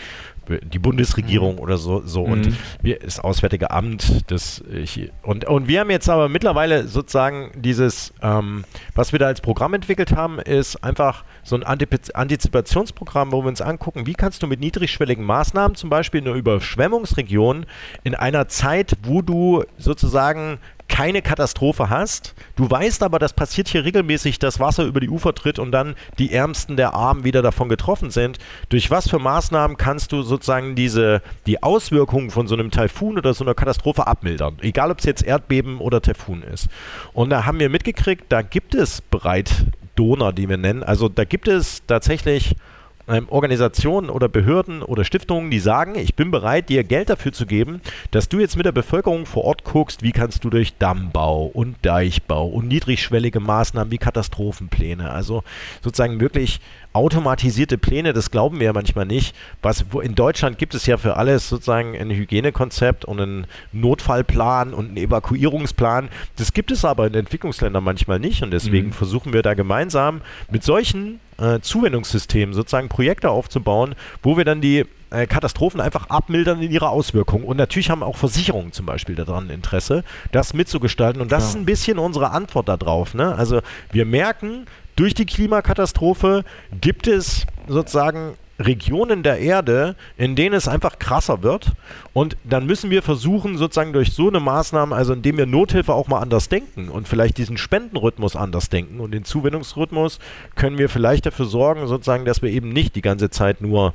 [0.49, 1.61] die Bundesregierung mhm.
[1.61, 2.33] oder so, so mhm.
[2.33, 7.51] und wir, das Auswärtige Amt, das ich, und, und wir haben jetzt aber mittlerweile sozusagen
[7.55, 8.65] dieses, ähm,
[8.95, 13.49] was wir da als Programm entwickelt haben, ist einfach so ein Antip Antizipationsprogramm, wo wir
[13.49, 17.67] uns angucken, wie kannst du mit niedrigschwelligen Maßnahmen, zum Beispiel in einer Überschwemmungsregion,
[18.05, 20.59] in einer Zeit, wo du sozusagen
[21.01, 22.35] keine Katastrophe hast.
[22.57, 25.95] Du weißt aber, das passiert hier regelmäßig, dass Wasser über die Ufer tritt und dann
[26.19, 28.39] die Ärmsten der Armen wieder davon getroffen sind.
[28.69, 33.33] Durch was für Maßnahmen kannst du sozusagen diese, die Auswirkungen von so einem Taifun oder
[33.33, 34.59] so einer Katastrophe abmildern?
[34.61, 36.69] Egal, ob es jetzt Erdbeben oder Taifun ist.
[37.15, 39.65] Und da haben wir mitgekriegt, da gibt es bereit
[39.97, 40.83] Donor, die wir nennen.
[40.83, 42.57] Also da gibt es tatsächlich
[43.11, 47.47] ähm, Organisationen oder Behörden oder Stiftungen, die sagen, ich bin bereit, dir Geld dafür zu
[47.47, 47.81] geben,
[48.11, 51.77] dass du jetzt mit der Bevölkerung vor Ort guckst, wie kannst du durch Dammbau und
[51.83, 55.43] Deichbau und niedrigschwellige Maßnahmen wie Katastrophenpläne, also
[55.83, 56.61] sozusagen wirklich
[56.93, 59.35] automatisierte Pläne, das glauben wir ja manchmal nicht.
[59.63, 64.75] Was, wo in Deutschland gibt es ja für alles sozusagen ein Hygienekonzept und einen Notfallplan
[64.75, 66.09] und einen Evakuierungsplan.
[66.37, 68.93] Das gibt es aber in Entwicklungsländern manchmal nicht und deswegen mhm.
[68.93, 74.85] versuchen wir da gemeinsam mit solchen äh, Zuwendungssystemen sozusagen Projekte aufzubauen, wo wir dann die
[75.11, 77.45] äh, Katastrophen einfach abmildern in ihrer Auswirkung.
[77.45, 81.21] Und natürlich haben auch Versicherungen zum Beispiel daran Interesse, das mitzugestalten.
[81.21, 81.49] Und das ja.
[81.51, 83.15] ist ein bisschen unsere Antwort darauf.
[83.15, 83.35] Ne?
[83.35, 83.61] Also
[83.91, 84.67] wir merken,
[84.97, 86.45] durch die Klimakatastrophe
[86.81, 91.73] gibt es sozusagen Regionen der Erde, in denen es einfach krasser wird.
[92.13, 96.09] Und dann müssen wir versuchen, sozusagen durch so eine Maßnahme, also indem wir Nothilfe auch
[96.09, 100.19] mal anders denken und vielleicht diesen Spendenrhythmus anders denken und den Zuwendungsrhythmus,
[100.55, 103.95] können wir vielleicht dafür sorgen, sozusagen, dass wir eben nicht die ganze Zeit nur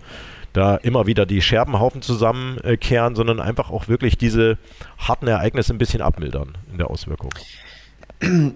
[0.54, 4.58] da immer wieder die Scherbenhaufen zusammenkehren, sondern einfach auch wirklich diese
[4.98, 7.32] harten Ereignisse ein bisschen abmildern in der Auswirkung.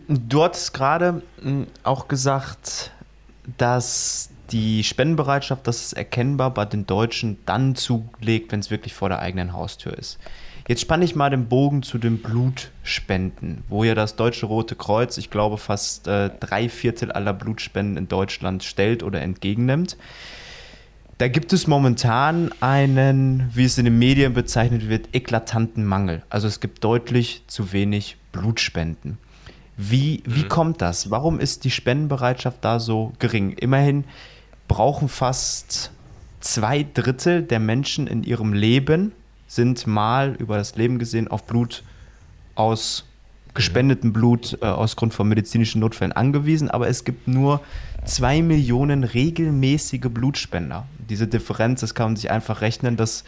[0.08, 2.92] Du hast gerade hm, auch gesagt,
[3.58, 9.10] dass die Spendenbereitschaft, das ist erkennbar bei den Deutschen dann zulegt, wenn es wirklich vor
[9.10, 10.20] der eigenen Haustür ist.
[10.68, 15.18] Jetzt spanne ich mal den Bogen zu den Blutspenden, wo ja das Deutsche Rote Kreuz,
[15.18, 19.98] ich glaube, fast äh, drei Viertel aller Blutspenden in Deutschland stellt oder entgegennimmt.
[21.18, 26.22] Da gibt es momentan einen, wie es in den Medien bezeichnet wird, eklatanten Mangel.
[26.30, 29.18] Also es gibt deutlich zu wenig Blutspenden.
[29.76, 30.50] Wie, wie mhm.
[30.50, 31.10] kommt das?
[31.10, 33.54] Warum ist die Spendenbereitschaft da so gering?
[33.54, 34.04] Immerhin
[34.70, 35.92] brauchen fast
[36.40, 39.12] zwei Drittel der Menschen in ihrem Leben
[39.48, 41.84] sind mal über das Leben gesehen auf Blut
[42.56, 43.04] aus
[43.56, 47.62] gespendetem Blut äh, aus Grund von medizinischen Notfällen angewiesen, aber es gibt nur
[48.06, 50.86] zwei Millionen regelmäßige Blutspender.
[51.10, 53.26] Diese Differenz, das kann man sich einfach rechnen, das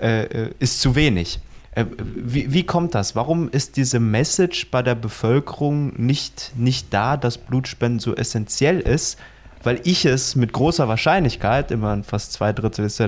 [0.00, 1.40] äh, äh ist zu wenig.
[1.72, 3.16] Äh, wie, wie, kommt das?
[3.16, 9.18] Warum ist diese Message bei der Bevölkerung nicht, nicht da, dass Blutspenden so essentiell ist?
[9.62, 13.02] Weil ich es mit großer Wahrscheinlichkeit, immer fast zwei Drittel des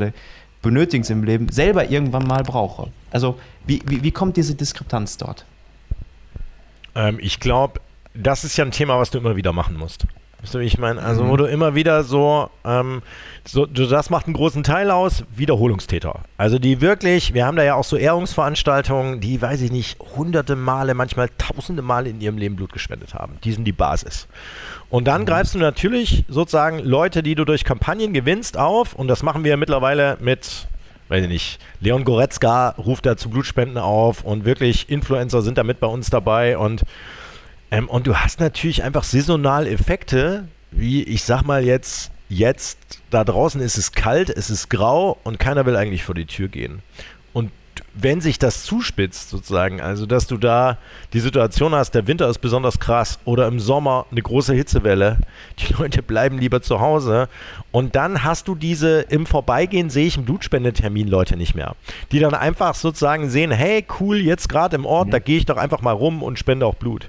[0.63, 2.91] benötigen im Leben, selber irgendwann mal brauche.
[3.11, 5.45] Also wie, wie, wie kommt diese Diskrepanz dort?
[6.95, 7.81] Ähm, ich glaube,
[8.15, 10.07] das ist ja ein Thema, was du immer wieder machen musst.
[10.41, 11.03] Weißt du, wie ich meine?
[11.03, 11.37] Also, wo mhm.
[11.37, 13.03] du immer wieder so, ähm,
[13.45, 16.21] so, das macht einen großen Teil aus, Wiederholungstäter.
[16.39, 20.57] Also, die wirklich, wir haben da ja auch so Ehrungsveranstaltungen, die, weiß ich nicht, hunderte
[20.57, 23.37] Male, manchmal tausende Male in ihrem Leben Blut gespendet haben.
[23.45, 24.29] Die sind die Basis.
[24.91, 28.95] Und dann greifst du natürlich sozusagen Leute, die du durch Kampagnen gewinnst, auf.
[28.95, 30.67] Und das machen wir mittlerweile mit
[31.11, 35.65] weiß ich nicht, Leon Goretzka ruft da zu Blutspenden auf und wirklich Influencer sind da
[35.65, 36.85] mit bei uns dabei und
[37.73, 42.79] ähm, und du hast natürlich einfach saisonal Effekte, wie ich sag mal jetzt, jetzt
[43.11, 46.49] da draußen ist es kalt, es ist grau und keiner will eigentlich vor die Tür
[46.49, 46.81] gehen.
[47.95, 50.79] Wenn sich das zuspitzt, sozusagen, also dass du da
[51.13, 55.19] die Situation hast, der Winter ist besonders krass oder im Sommer eine große Hitzewelle,
[55.59, 57.29] die Leute bleiben lieber zu Hause
[57.73, 61.75] und dann hast du diese im Vorbeigehen sehe ich einen Blutspendetermin Leute nicht mehr,
[62.13, 65.13] die dann einfach sozusagen sehen, hey cool, jetzt gerade im Ort, mhm.
[65.13, 67.09] da gehe ich doch einfach mal rum und spende auch Blut.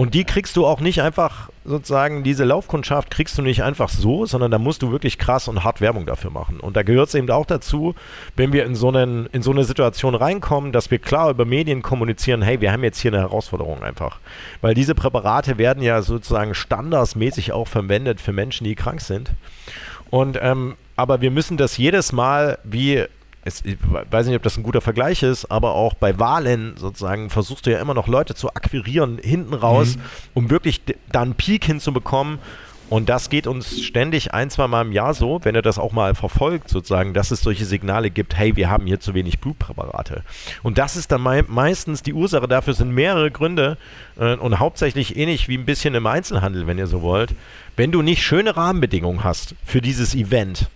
[0.00, 4.24] Und die kriegst du auch nicht einfach, sozusagen, diese Laufkundschaft kriegst du nicht einfach so,
[4.24, 6.58] sondern da musst du wirklich krass und hart Werbung dafür machen.
[6.58, 7.94] Und da gehört es eben auch dazu,
[8.34, 11.82] wenn wir in so, einen, in so eine Situation reinkommen, dass wir klar über Medien
[11.82, 14.20] kommunizieren, hey, wir haben jetzt hier eine Herausforderung einfach.
[14.62, 19.32] Weil diese Präparate werden ja sozusagen standardsmäßig auch verwendet für Menschen, die krank sind.
[20.08, 23.04] Und ähm, aber wir müssen das jedes Mal wie
[23.44, 27.30] es, ich weiß nicht, ob das ein guter Vergleich ist, aber auch bei Wahlen sozusagen
[27.30, 30.02] versuchst du ja immer noch Leute zu akquirieren hinten raus, mhm.
[30.34, 32.38] um wirklich da einen Peak hinzubekommen.
[32.90, 35.92] Und das geht uns ständig ein, zwei Mal im Jahr so, wenn ihr das auch
[35.92, 40.24] mal verfolgt, sozusagen, dass es solche Signale gibt, hey, wir haben hier zu wenig Blutpräparate.
[40.64, 43.78] Und das ist dann mei meistens die Ursache dafür, sind mehrere Gründe
[44.18, 47.32] äh, und hauptsächlich ähnlich wie ein bisschen im Einzelhandel, wenn ihr so wollt.
[47.76, 50.68] Wenn du nicht schöne Rahmenbedingungen hast für dieses Event,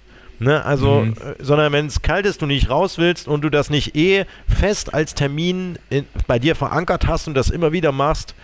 [0.45, 1.13] Ne, also, mhm.
[1.13, 4.27] Äh, sondern wenn es kalt ist, du nicht raus willst und du das nicht eh
[4.47, 8.35] fest als Termin in, bei dir verankert hast und das immer wieder machst,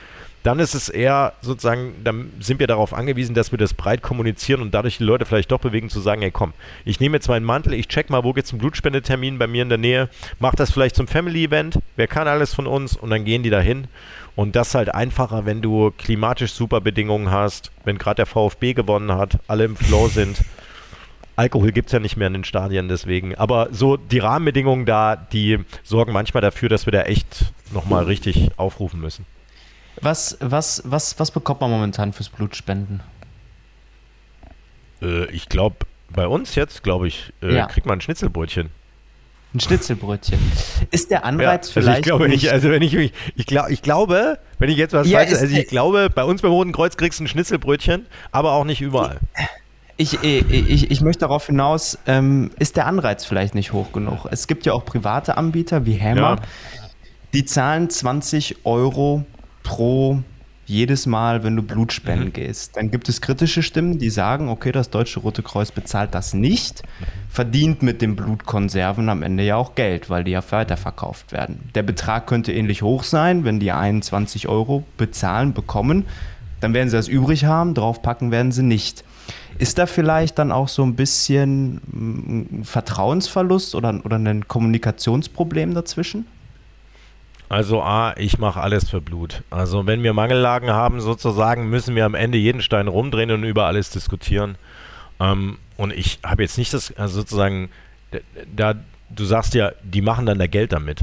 [0.43, 4.63] dann ist es eher sozusagen, dann sind wir darauf angewiesen, dass wir das breit kommunizieren
[4.63, 6.55] und dadurch die Leute vielleicht doch bewegen zu sagen, hey komm,
[6.87, 9.69] ich nehme jetzt meinen Mantel, ich check mal, wo es einen Blutspendetermin bei mir in
[9.69, 13.43] der Nähe, mach das vielleicht zum Family-Event, wer kann alles von uns und dann gehen
[13.43, 13.89] die dahin
[14.37, 18.73] Und das ist halt einfacher, wenn du klimatisch super Bedingungen hast, wenn gerade der VfB
[18.73, 20.39] gewonnen hat, alle im Flow sind.
[21.41, 23.35] Alkohol gibt es ja nicht mehr in den Stadien, deswegen.
[23.35, 28.51] Aber so die Rahmenbedingungen da, die sorgen manchmal dafür, dass wir da echt nochmal richtig
[28.59, 29.25] aufrufen müssen.
[30.03, 33.01] Was, was, was, was bekommt man momentan fürs Blutspenden?
[35.01, 37.67] Äh, ich glaube, bei uns jetzt, glaube ich, äh, ja.
[37.67, 38.69] kriegt man ein Schnitzelbrötchen.
[39.55, 40.39] Ein Schnitzelbrötchen.
[40.91, 41.89] Ist der Anreiz ja, vielleicht.
[41.89, 44.93] Also ich glaube nicht, also wenn ich mich, ich, glaub, ich glaube, wenn ich jetzt
[44.93, 48.05] was ja, falsches, also ich glaube, bei uns beim Roten Kreuz kriegst du ein Schnitzelbrötchen,
[48.31, 49.21] aber auch nicht überall.
[50.01, 54.27] Ich, ich, ich möchte darauf hinaus, ähm, ist der Anreiz vielleicht nicht hoch genug?
[54.31, 56.89] Es gibt ja auch private Anbieter wie Hammer, ja.
[57.35, 59.27] die zahlen 20 Euro
[59.63, 60.23] pro
[60.65, 62.33] jedes Mal, wenn du Blut spenden mhm.
[62.33, 62.79] gehst.
[62.79, 66.83] Dann gibt es kritische Stimmen, die sagen, okay, das Deutsche Rote Kreuz bezahlt das nicht,
[67.29, 71.69] verdient mit den Blutkonserven am Ende ja auch Geld, weil die ja weiterverkauft werden.
[71.75, 76.07] Der Betrag könnte ähnlich hoch sein, wenn die 21 Euro bezahlen, bekommen,
[76.61, 79.05] dann werden sie das übrig haben, draufpacken werden sie nicht.
[79.61, 86.27] Ist da vielleicht dann auch so ein bisschen ein Vertrauensverlust oder, oder ein Kommunikationsproblem dazwischen?
[87.51, 89.43] Also A, ich mache alles für Blut.
[89.51, 93.67] Also wenn wir Mangellagen haben sozusagen, müssen wir am Ende jeden Stein rumdrehen und über
[93.67, 94.57] alles diskutieren.
[95.19, 97.69] Ähm, und ich habe jetzt nicht das, also sozusagen,
[98.55, 98.75] da,
[99.11, 101.01] du sagst ja, die machen dann da Geld damit.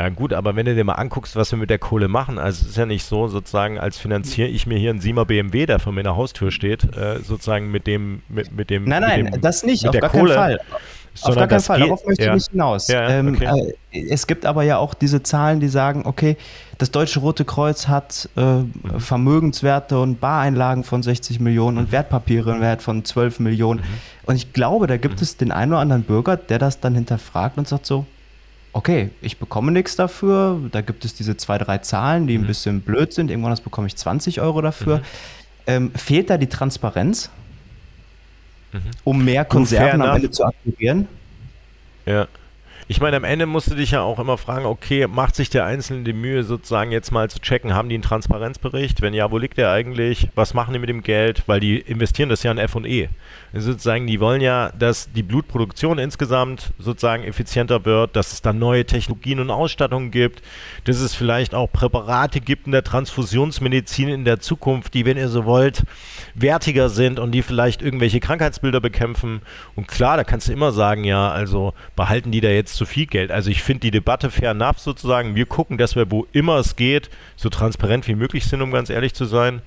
[0.00, 2.62] Ja gut, aber wenn du dir mal anguckst, was wir mit der Kohle machen, also
[2.62, 5.78] es ist ja nicht so, sozusagen, als finanziere ich mir hier einen Siemer BMW, der
[5.78, 8.84] vor meiner Haustür steht, äh, sozusagen mit dem, mit, mit dem.
[8.84, 10.34] Nein, nein, dem, das nicht, auf gar Kohle.
[10.34, 10.60] keinen Fall.
[11.20, 12.88] Auf gar keinen Fall, darauf möchte ich nicht hinaus.
[12.88, 13.74] Ja, ähm, okay.
[13.92, 16.38] äh, es gibt aber ja auch diese Zahlen, die sagen, okay,
[16.78, 18.62] das Deutsche Rote Kreuz hat äh.
[18.98, 21.92] Vermögenswerte und Bareinlagen von 60 Millionen und mhm.
[21.92, 23.80] Wertpapiere im Wert von 12 Millionen.
[23.80, 23.84] Mhm.
[24.24, 25.22] Und ich glaube, da gibt mhm.
[25.22, 28.06] es den einen oder anderen Bürger, der das dann hinterfragt und sagt so,
[28.72, 32.46] okay, ich bekomme nichts dafür, da gibt es diese zwei, drei Zahlen, die ein mhm.
[32.46, 34.98] bisschen blöd sind, irgendwann bekomme ich 20 Euro dafür.
[34.98, 35.02] Mhm.
[35.66, 37.30] Ähm, fehlt da die Transparenz?
[38.72, 38.80] mhm.
[39.04, 41.08] um mehr Konserven am Ende zu aktivieren.
[42.06, 42.26] Ja.
[42.90, 45.64] Ich meine, am Ende musst du dich ja auch immer fragen, okay, macht sich der
[45.64, 49.00] Einzelne die Mühe, sozusagen jetzt mal zu checken, haben die einen Transparenzbericht?
[49.00, 50.28] Wenn ja, wo liegt der eigentlich?
[50.34, 51.44] Was machen die mit dem Geld?
[51.46, 53.08] Weil die investieren das ja in F&E.
[53.54, 58.84] Sozusagen, die wollen ja, dass die Blutproduktion insgesamt sozusagen effizienter wird, dass es dann neue
[58.84, 60.42] Technologien und Ausstattungen gibt,
[60.82, 65.28] dass es vielleicht auch Präparate gibt in der Transfusionsmedizin in der Zukunft, die, wenn ihr
[65.28, 65.84] so wollt,
[66.34, 69.42] wertiger sind und die vielleicht irgendwelche Krankheitsbilder bekämpfen.
[69.76, 73.04] Und klar, da kannst du immer sagen, ja, also behalten die da jetzt zu viel
[73.04, 73.30] Geld.
[73.30, 75.34] Also ich finde die Debatte fair enough sozusagen.
[75.34, 78.88] Wir gucken, dass wir, wo immer es geht, so transparent wie möglich sind, um ganz
[78.88, 79.60] ehrlich zu sein.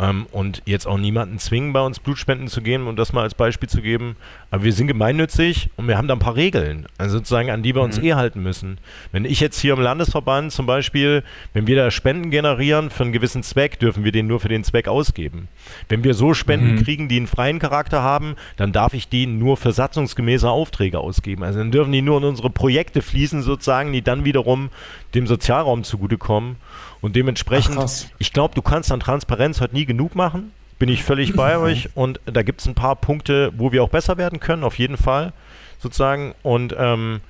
[0.00, 3.34] Ähm, und jetzt auch niemanden zwingen, bei uns Blutspenden zu gehen, um das mal als
[3.34, 4.16] Beispiel zu geben.
[4.50, 7.74] Aber wir sind gemeinnützig und wir haben da ein paar Regeln, also sozusagen, an die
[7.74, 8.04] wir uns mhm.
[8.06, 8.78] eh halten müssen.
[9.12, 11.22] Wenn ich jetzt hier im Landesverband zum Beispiel,
[11.52, 14.64] wenn wir da Spenden generieren für einen gewissen Zweck, dürfen wir den nur für den
[14.64, 15.48] Zweck ausgeben.
[15.88, 16.82] Wenn wir so Spenden mhm.
[16.82, 21.44] kriegen, die einen freien Charakter haben, dann darf ich die nur für satzungsgemäße Aufträge ausgeben.
[21.44, 24.70] Also dann dürfen die nur in unsere Projekte fließen, sozusagen, die dann wiederum
[25.14, 26.56] dem Sozialraum zugutekommen.
[27.00, 30.52] Und dementsprechend, Ach, ich glaube, du kannst an Transparenz heute nie genug machen.
[30.78, 31.90] Bin ich völlig bei euch.
[31.94, 34.96] Und da gibt es ein paar Punkte, wo wir auch besser werden können, auf jeden
[34.96, 35.32] Fall,
[35.78, 36.34] sozusagen.
[36.42, 37.20] Und, ähm,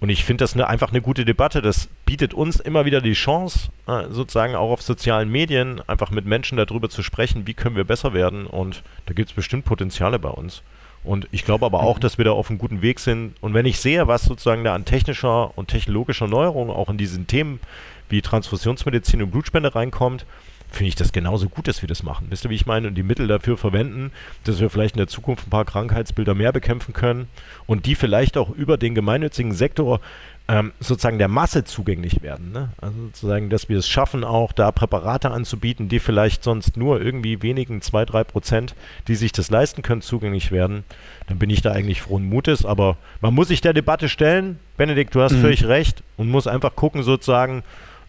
[0.00, 1.62] und ich finde das eine, einfach eine gute Debatte.
[1.62, 6.26] Das bietet uns immer wieder die Chance, äh, sozusagen auch auf sozialen Medien, einfach mit
[6.26, 8.46] Menschen darüber zu sprechen, wie können wir besser werden.
[8.46, 10.62] Und da gibt es bestimmt Potenziale bei uns.
[11.06, 12.00] Und ich glaube aber auch, mhm.
[12.00, 13.34] dass wir da auf einem guten Weg sind.
[13.40, 17.28] Und wenn ich sehe, was sozusagen da an technischer und technologischer Neuerung auch in diesen
[17.28, 17.60] Themen
[18.08, 20.26] wie Transfusionsmedizin und Blutspende reinkommt,
[20.70, 22.26] finde ich das genauso gut, dass wir das machen.
[22.30, 22.88] Wisst ihr, wie ich meine?
[22.88, 24.10] Und die Mittel dafür verwenden,
[24.44, 27.28] dass wir vielleicht in der Zukunft ein paar Krankheitsbilder mehr bekämpfen können
[27.66, 30.00] und die vielleicht auch über den gemeinnützigen Sektor
[30.48, 32.52] ähm, sozusagen der Masse zugänglich werden.
[32.52, 32.70] Ne?
[32.80, 37.42] Also sozusagen, dass wir es schaffen, auch da Präparate anzubieten, die vielleicht sonst nur irgendwie
[37.42, 38.74] wenigen zwei, drei Prozent,
[39.08, 40.84] die sich das leisten können, zugänglich werden.
[41.26, 42.64] Dann bin ich da eigentlich frohen Mutes.
[42.64, 44.60] Aber man muss sich der Debatte stellen.
[44.76, 45.40] Benedikt, du hast mhm.
[45.40, 47.64] völlig recht und muss einfach gucken, sozusagen,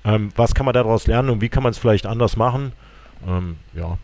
[0.07, 2.71] ähm, was kann man daraus lernen und wie kann man es vielleicht anders machen?
[3.27, 3.97] Ähm, ja.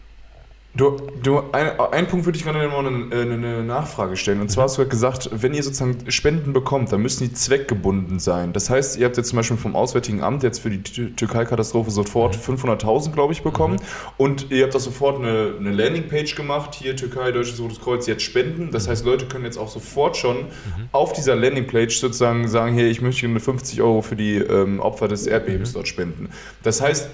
[0.76, 4.42] Du, du, ein, ein Punkt würde ich gerne noch eine, eine, Nachfrage stellen.
[4.42, 8.54] Und zwar hast du gesagt, wenn ihr sozusagen Spenden bekommt, dann müssen die zweckgebunden sein.
[8.54, 12.36] Das heißt, ihr habt jetzt zum Beispiel vom Auswärtigen Amt jetzt für die Türkei-Katastrophe sofort
[12.36, 13.14] 500.000, mhm.
[13.14, 13.76] glaube ich, bekommen.
[13.76, 14.14] Mhm.
[14.18, 16.74] Und ihr habt da sofort eine, eine Landingpage gemacht.
[16.74, 18.72] Hier Türkei, Deutsches Rotes Kreuz, jetzt spenden.
[18.72, 20.90] Das heißt, Leute können jetzt auch sofort schon mhm.
[20.92, 25.28] auf dieser Landingpage sozusagen sagen, hier, ich möchte 50 Euro für die ähm, Opfer des
[25.28, 25.74] Erdbebens mhm.
[25.76, 26.30] dort spenden.
[26.64, 27.10] Das heißt,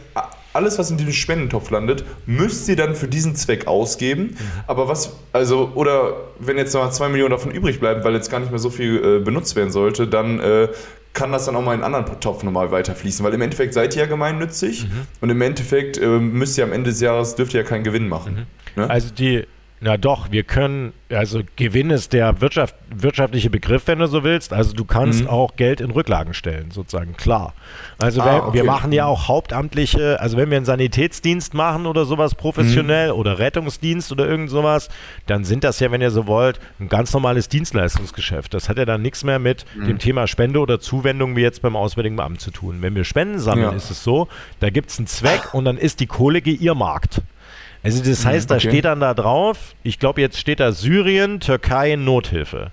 [0.54, 4.24] alles, was in diesem Spendentopf landet, müsst ihr dann für diesen Zweck ausgeben.
[4.24, 4.38] Mhm.
[4.68, 8.39] Aber was, also, oder wenn jetzt noch 2 Millionen davon übrig bleiben, weil jetzt gar
[8.39, 10.70] nicht mehr so viel äh, benutzt werden sollte, dann äh,
[11.14, 13.95] kann das dann auch mal in einen anderen Topf nochmal weiterfließen, weil im Endeffekt seid
[13.95, 15.08] ihr ja gemeinnützig mhm.
[15.22, 18.08] und im Endeffekt äh, müsst ihr am Ende des Jahres, dürft ihr ja keinen Gewinn
[18.08, 18.47] machen.
[18.76, 18.82] Mhm.
[18.82, 18.89] Ne?
[18.89, 19.45] Also die,
[19.82, 24.52] na doch, wir können, also Gewinn ist der Wirtschaft, wirtschaftliche Begriff, wenn du so willst.
[24.52, 25.30] Also du kannst mhm.
[25.30, 27.54] auch Geld in Rücklagen stellen, sozusagen, klar.
[27.98, 28.58] Also ah, wir, okay.
[28.58, 33.20] wir, machen ja auch hauptamtliche, also wenn wir einen Sanitätsdienst machen oder sowas professionell mhm.
[33.20, 34.90] oder Rettungsdienst oder irgend sowas,
[35.28, 38.54] dann sind das ja, wenn ihr so wollt, ein ganz normales Dienstleistungsgeschäft.
[38.54, 39.88] Das hat ja dann nichts mehr mit mhm.
[39.88, 42.82] dem Thema Spende oder Zuwendung wie jetzt beim Auswärtigen Beamt zu tun.
[42.82, 43.78] Wenn wir Spenden sammeln, ja.
[43.78, 44.28] ist es so,
[44.60, 47.22] da gibt es einen Zweck und dann ist die Kohle geirrmarkt.
[47.84, 48.66] Also das heißt, mhm, okay.
[48.66, 52.72] da steht dann da drauf, ich glaube jetzt steht da Syrien, Türkei, Nothilfe.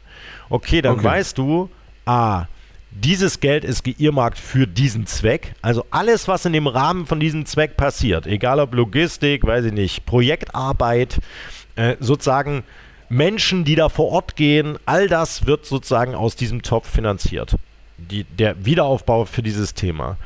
[0.49, 1.05] Okay, dann okay.
[1.05, 1.71] weißt du,
[2.07, 2.47] ah,
[2.91, 5.55] dieses Geld ist geirrmarkt für diesen Zweck.
[5.63, 9.73] Also alles, was in dem Rahmen von diesem Zweck passiert, egal ob Logistik, weiß ich
[9.73, 11.19] nicht, Projektarbeit,
[11.77, 12.65] äh, sozusagen
[13.09, 17.57] Menschen, die da vor Ort gehen, all das wird sozusagen aus diesem Topf finanziert.
[17.99, 20.17] Die, der Wiederaufbau für dieses Thema.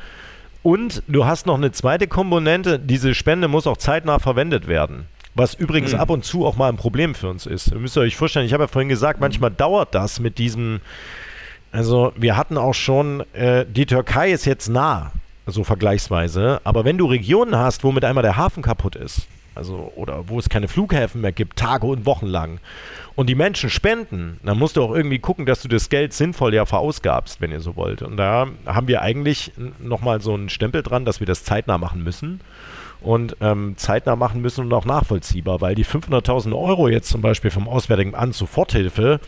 [0.63, 5.05] Und du hast noch eine zweite Komponente, diese Spende muss auch zeitnah verwendet werden.
[5.33, 5.99] Was übrigens mhm.
[5.99, 7.71] ab und zu auch mal ein Problem für uns ist.
[7.71, 9.25] Ihr müsst euch vorstellen, ich habe ja vorhin gesagt, mhm.
[9.25, 10.81] manchmal dauert das mit diesem.
[11.71, 15.13] Also, wir hatten auch schon, äh, die Türkei ist jetzt nah,
[15.47, 16.59] so vergleichsweise.
[16.65, 20.39] Aber wenn du Regionen hast, wo mit einmal der Hafen kaputt ist, also oder wo
[20.39, 22.59] es keine Flughäfen mehr gibt, Tage und Wochen lang,
[23.15, 26.53] und die Menschen spenden, dann musst du auch irgendwie gucken, dass du das Geld sinnvoll
[26.53, 28.01] ja verausgabst, wenn ihr so wollt.
[28.01, 32.03] Und da haben wir eigentlich nochmal so einen Stempel dran, dass wir das zeitnah machen
[32.03, 32.41] müssen.
[33.01, 37.49] Und ähm, zeitnah machen müssen und auch nachvollziehbar, weil die 500.000 Euro jetzt zum Beispiel
[37.49, 39.19] vom Auswärtigen Amt Soforthilfe,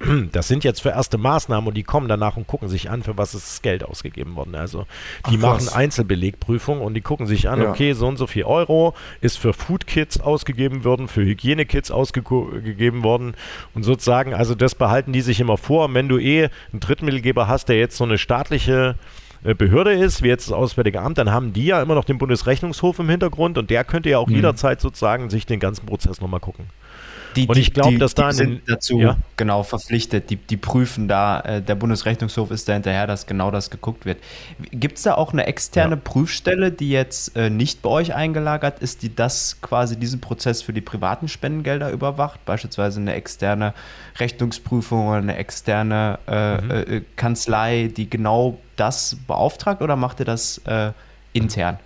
[0.32, 3.18] das sind jetzt für erste Maßnahmen und die kommen danach und gucken sich an, für
[3.18, 4.54] was ist das Geld ausgegeben worden.
[4.54, 4.86] Also
[5.30, 7.70] die Ach, machen Einzelbelegprüfungen und die gucken sich an, ja.
[7.70, 13.34] okay, so und so viel Euro ist für Foodkits ausgegeben worden, für Hygienekits ausgegeben worden
[13.74, 15.92] und sozusagen, also das behalten die sich immer vor.
[15.92, 18.96] Wenn du eh einen Drittmittelgeber hast, der jetzt so eine staatliche
[19.44, 22.18] äh, Behörde ist, wie jetzt das Auswärtige Amt, dann haben die ja immer noch den
[22.18, 24.36] Bundesrechnungshof im Hintergrund und der könnte ja auch mhm.
[24.36, 26.66] jederzeit sozusagen sich den ganzen Prozess nochmal gucken.
[27.36, 29.16] Die, und ich glaube, dass da sind dazu ja?
[29.36, 30.30] genau verpflichtet.
[30.30, 34.18] Die, die prüfen da, äh, der Bundesrechnungshof ist da hinterher, dass genau das geguckt wird.
[34.72, 36.00] Gibt es da auch eine externe ja.
[36.02, 40.72] Prüfstelle, die jetzt äh, nicht bei euch eingelagert ist, die das quasi diesen Prozess für
[40.72, 42.44] die privaten Spendengelder überwacht?
[42.44, 43.74] Beispielsweise eine externe
[44.18, 46.70] Rechnungsprüfung oder eine externe äh, mhm.
[46.70, 50.92] Äh, Kanzlei, die genau das beauftragt oder macht ihr das äh,
[51.32, 51.78] intern?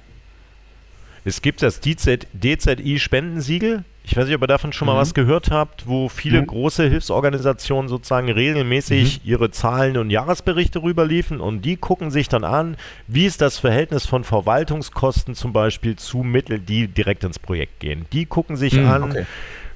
[1.24, 3.84] Es gibt das DZI-Spendensiegel.
[4.06, 4.98] Ich weiß nicht, ob ihr davon schon mal mhm.
[4.98, 6.46] was gehört habt, wo viele mhm.
[6.46, 9.30] große Hilfsorganisationen sozusagen regelmäßig mhm.
[9.30, 12.76] ihre Zahlen und Jahresberichte rüberliefen und die gucken sich dann an,
[13.06, 18.04] wie ist das Verhältnis von Verwaltungskosten zum Beispiel zu Mitteln, die direkt ins Projekt gehen.
[18.12, 19.26] Die gucken sich mhm, an, okay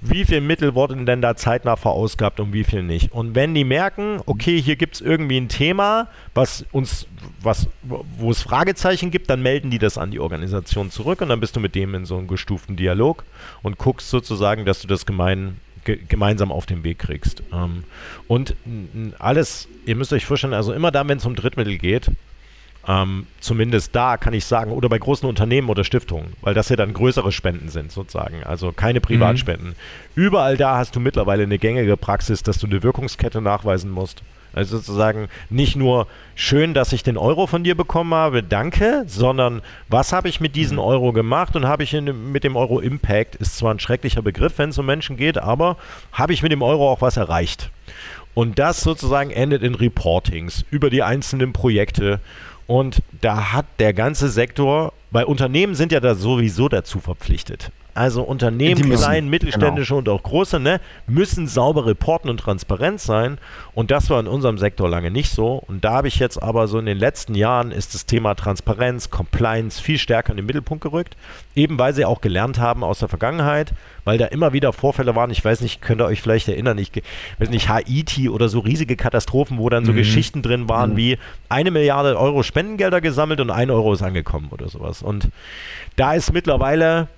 [0.01, 3.13] wie viel Mittel wurden denn da zeitnah verausgabt und wie viel nicht.
[3.13, 7.07] Und wenn die merken, okay, hier gibt es irgendwie ein Thema, was uns,
[7.41, 11.41] was, wo es Fragezeichen gibt, dann melden die das an die Organisation zurück und dann
[11.41, 13.25] bist du mit dem in so einem gestuften Dialog
[13.63, 17.43] und guckst sozusagen, dass du das gemein, ge, gemeinsam auf den Weg kriegst.
[17.53, 17.85] Ähm,
[18.29, 18.55] und
[19.19, 22.11] alles, ihr müsst euch vorstellen, also immer da, wenn es um Drittmittel geht,
[22.89, 26.77] ähm, zumindest da kann ich sagen, oder bei großen Unternehmen oder Stiftungen, weil das ja
[26.77, 29.69] dann größere Spenden sind sozusagen, also keine Privatspenden.
[29.69, 29.75] Mhm.
[30.15, 34.23] Überall da hast du mittlerweile eine gängige Praxis, dass du eine Wirkungskette nachweisen musst.
[34.55, 39.61] Also sozusagen nicht nur schön, dass ich den Euro von dir bekommen habe, danke, sondern
[39.89, 40.85] was habe ich mit diesem mhm.
[40.85, 44.55] Euro gemacht und habe ich in, mit dem Euro Impact, ist zwar ein schrecklicher Begriff,
[44.57, 45.77] wenn es um Menschen geht, aber
[46.13, 47.71] habe ich mit dem Euro auch was erreicht?
[48.33, 52.21] Und das sozusagen endet in Reportings über die einzelnen Projekte
[52.69, 57.73] und da hat der ganze Sektor, weil Unternehmen sind ja da sowieso dazu verpflichtet.
[57.95, 59.99] Also Unternehmen, müssen, klein, mittelständische genau.
[59.99, 63.39] und auch große, ne, müssen sauber reporten und transparent sein.
[63.75, 65.63] Und das war in unserem Sektor lange nicht so.
[65.67, 69.11] Und da habe ich jetzt aber so in den letzten Jahren ist das Thema Transparenz,
[69.11, 71.17] Compliance viel stärker in den Mittelpunkt gerückt.
[71.57, 73.73] Eben weil sie auch gelernt haben aus der Vergangenheit,
[74.05, 75.31] weil da immer wieder Vorfälle waren.
[75.31, 76.93] Ich weiß nicht, könnt ihr euch vielleicht erinnern, ich
[77.39, 79.97] weiß nicht, Haiti oder so riesige Katastrophen, wo dann so mhm.
[79.97, 80.97] Geschichten drin waren mhm.
[80.97, 81.19] wie
[81.49, 85.03] eine Milliarde Euro Spendengelder gesammelt und ein Euro ist angekommen oder sowas.
[85.03, 85.29] Und
[85.97, 87.09] da ist mittlerweile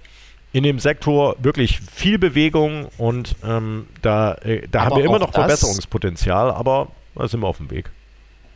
[0.53, 5.33] in dem Sektor wirklich viel Bewegung und ähm, da, äh, da haben wir immer noch
[5.33, 7.91] Verbesserungspotenzial, aber da sind wir auf dem Weg.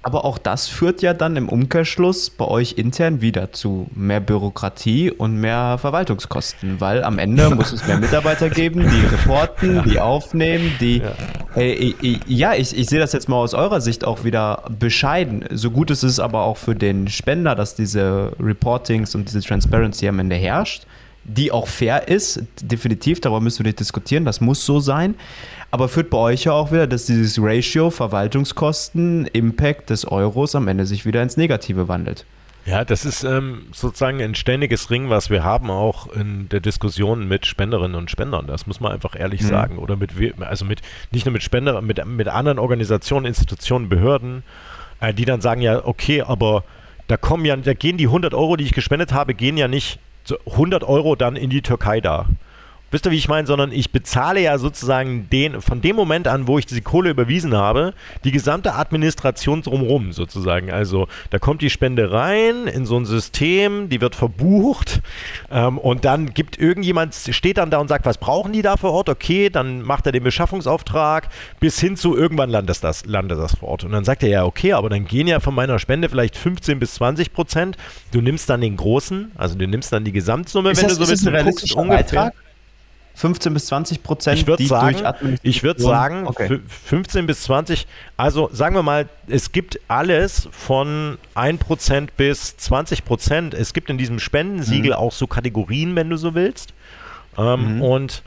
[0.07, 5.11] Aber auch das führt ja dann im Umkehrschluss bei euch intern wieder zu mehr Bürokratie
[5.11, 9.83] und mehr Verwaltungskosten, weil am Ende muss es mehr Mitarbeiter geben, die reporten, ja.
[9.83, 10.99] die aufnehmen, die.
[10.99, 11.13] Ja.
[11.55, 11.95] Hey,
[12.27, 15.47] ja, ich, ich sehe das jetzt mal aus eurer Sicht auch wieder bescheiden.
[15.51, 20.07] So gut ist es aber auch für den Spender, dass diese Reportings und diese Transparency
[20.07, 20.87] am Ende herrscht,
[21.25, 25.15] die auch fair ist, definitiv, darüber müssen wir nicht diskutieren, das muss so sein.
[25.71, 30.69] Aber führt bei euch ja auch wieder, dass dieses Ratio Verwaltungskosten, Impact des Euros am
[30.69, 32.27] Ende sich wieder ins Negative wandelt.
[32.67, 37.29] Ja, das ist ähm, sozusagen ein ständiges Ring, was wir haben, auch in der Diskussion
[37.29, 38.47] mit Spenderinnen und Spendern.
[38.47, 39.49] Das muss man einfach ehrlich mhm.
[39.49, 39.79] sagen.
[39.79, 44.45] Oder mit, also mit, nicht nur mit Spendern, mit, mit anderen Organisationen, Institutionen, Behörden,
[45.01, 46.65] äh, die dann sagen, ja, okay, aber
[47.07, 49.99] da kommen ja, da gehen die 100 Euro, die ich gespendet habe, gehen ja nicht
[50.47, 52.27] 100 Euro dann in die Türkei da.
[52.95, 53.45] Wisst ihr, wie ich meine?
[53.45, 57.53] Sondern ich bezahle ja sozusagen den, von dem Moment an, wo ich diese Kohle überwiesen
[57.53, 57.93] habe,
[58.23, 60.71] die gesamte Administration drumherum sozusagen.
[60.71, 65.03] Also da kommt die Spende rein in so ein System, die wird verbucht
[65.51, 68.93] ähm, und dann gibt irgendjemand, steht dann da und sagt, was brauchen die da vor
[68.93, 69.09] Ort?
[69.09, 73.71] Okay, dann macht er den Beschaffungsauftrag bis hin zu irgendwann landet das, landet das vor
[73.71, 73.83] Ort.
[73.83, 76.79] Und dann sagt er ja, okay, aber dann gehen ja von meiner Spende vielleicht 15
[76.79, 77.77] bis 20 Prozent.
[78.13, 81.05] Du nimmst dann den großen, also du nimmst dann die Gesamtsumme, ist wenn das, du
[81.07, 82.05] so willst, ein realistischer ungefähr.
[82.05, 82.44] Beitrag?
[83.15, 86.61] 15 bis 20 Prozent, ich würde sagen, ich würde sagen okay.
[86.85, 87.87] 15 bis 20.
[88.17, 93.55] Also sagen wir mal, es gibt alles von 1 Prozent bis 20 Prozent.
[93.55, 94.97] Es gibt in diesem Spendensiegel mhm.
[94.97, 96.75] auch so Kategorien, wenn du so willst.
[97.39, 97.83] Ähm, mhm.
[97.83, 98.23] Und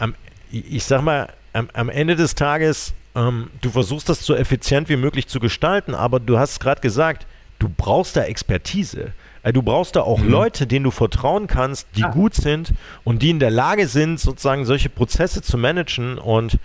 [0.00, 0.14] ähm,
[0.50, 4.96] ich sag mal, am, am Ende des Tages, ähm, du versuchst das so effizient wie
[4.96, 7.26] möglich zu gestalten, aber du hast gerade gesagt,
[7.58, 9.12] du brauchst da Expertise.
[9.42, 10.30] Also du brauchst da auch mhm.
[10.30, 12.10] Leute, denen du vertrauen kannst, die ah.
[12.10, 12.72] gut sind
[13.04, 16.58] und die in der Lage sind, sozusagen solche Prozesse zu managen und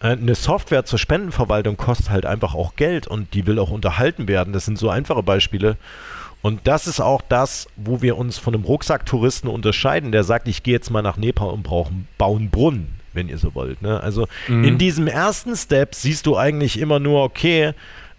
[0.00, 4.28] äh, eine Software zur Spendenverwaltung kostet halt einfach auch Geld und die will auch unterhalten
[4.28, 4.52] werden.
[4.52, 5.76] Das sind so einfache Beispiele.
[6.42, 10.62] Und das ist auch das, wo wir uns von einem Rucksacktouristen unterscheiden, der sagt, ich
[10.62, 13.82] gehe jetzt mal nach Nepal und brauche baue einen Brunnen, wenn ihr so wollt.
[13.82, 14.00] Ne?
[14.00, 14.64] Also mhm.
[14.64, 17.72] in diesem ersten Step siehst du eigentlich immer nur, okay,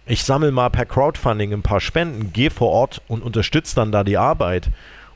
[0.07, 4.03] ich sammle mal per Crowdfunding ein paar Spenden, gehe vor Ort und unterstütze dann da
[4.03, 4.69] die Arbeit.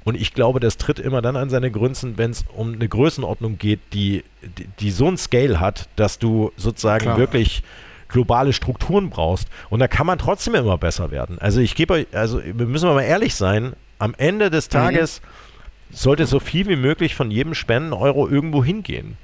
[0.04, 3.58] Und ich glaube, das tritt immer dann an seine Grünzen, wenn es um eine Größenordnung
[3.58, 4.24] geht, die,
[4.58, 7.18] die, die, so ein Scale hat, dass du sozusagen Klar.
[7.18, 7.62] wirklich
[8.08, 9.48] globale Strukturen brauchst.
[9.70, 11.38] Und da kann man trotzdem immer besser werden.
[11.40, 14.72] Also ich gebe euch, also wir müssen mal ehrlich sein, am Ende des mhm.
[14.72, 15.96] Tages mhm.
[15.96, 19.18] sollte so viel wie möglich von jedem Spenden-Euro irgendwo hingehen.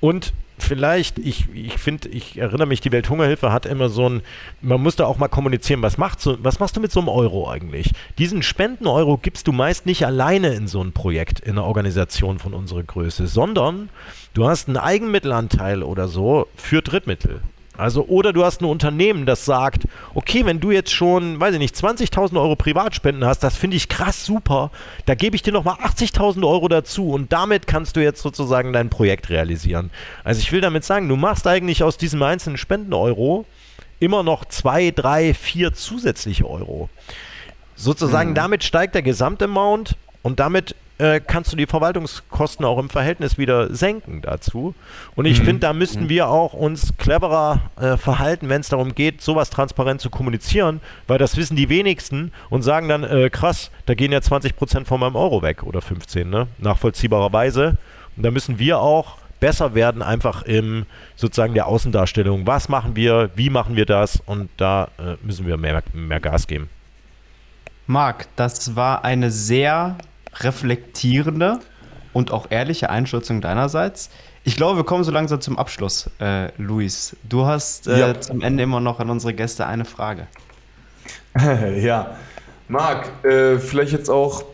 [0.00, 4.22] Und vielleicht, ich, ich finde, ich erinnere mich, die Welthungerhilfe hat immer so ein,
[4.60, 7.08] man muss da auch mal kommunizieren, was, macht so, was machst du mit so einem
[7.08, 7.92] Euro eigentlich?
[8.18, 12.54] Diesen Spenden-Euro gibst du meist nicht alleine in so ein Projekt, in einer Organisation von
[12.54, 13.88] unserer Größe, sondern
[14.34, 17.40] du hast einen Eigenmittelanteil oder so für Drittmittel.
[17.76, 19.82] Also, oder du hast ein Unternehmen, das sagt,
[20.14, 23.88] okay, wenn du jetzt schon, weiß ich nicht, 20.000 Euro Privatspenden hast, das finde ich
[23.88, 24.70] krass super,
[25.06, 28.90] da gebe ich dir nochmal 80.000 Euro dazu und damit kannst du jetzt sozusagen dein
[28.90, 29.90] Projekt realisieren.
[30.22, 33.44] Also ich will damit sagen, du machst eigentlich aus diesem einzelnen Spenden-Euro
[33.98, 36.88] immer noch zwei, drei, vier zusätzliche Euro.
[37.74, 38.34] Sozusagen mhm.
[38.34, 43.74] damit steigt der Gesamtamount und damit äh, kannst du die Verwaltungskosten auch im Verhältnis wieder
[43.74, 44.74] senken dazu.
[45.16, 45.44] Und ich mhm.
[45.44, 46.08] finde, da müssten mhm.
[46.08, 51.18] wir auch uns cleverer äh, verhalten, wenn es darum geht, sowas transparent zu kommunizieren, weil
[51.18, 55.16] das wissen die wenigsten und sagen dann, äh, krass, da gehen ja 20% von meinem
[55.16, 56.46] Euro weg oder 15, ne?
[56.58, 57.76] nachvollziehbarerweise.
[58.16, 60.86] Und da müssen wir auch besser werden, einfach im
[61.16, 62.46] sozusagen der Außendarstellung.
[62.46, 64.22] Was machen wir, wie machen wir das?
[64.24, 66.70] Und da äh, müssen wir mehr, mehr Gas geben.
[67.86, 69.98] Marc, das war eine sehr
[70.40, 71.60] reflektierende
[72.12, 74.10] und auch ehrliche Einschätzung deinerseits.
[74.44, 77.16] Ich glaube, wir kommen so langsam zum Abschluss, äh, Luis.
[77.28, 78.20] Du hast äh, ja.
[78.20, 80.26] zum Ende immer noch an unsere Gäste eine Frage.
[81.80, 82.16] ja,
[82.68, 84.44] Marc, äh, vielleicht jetzt auch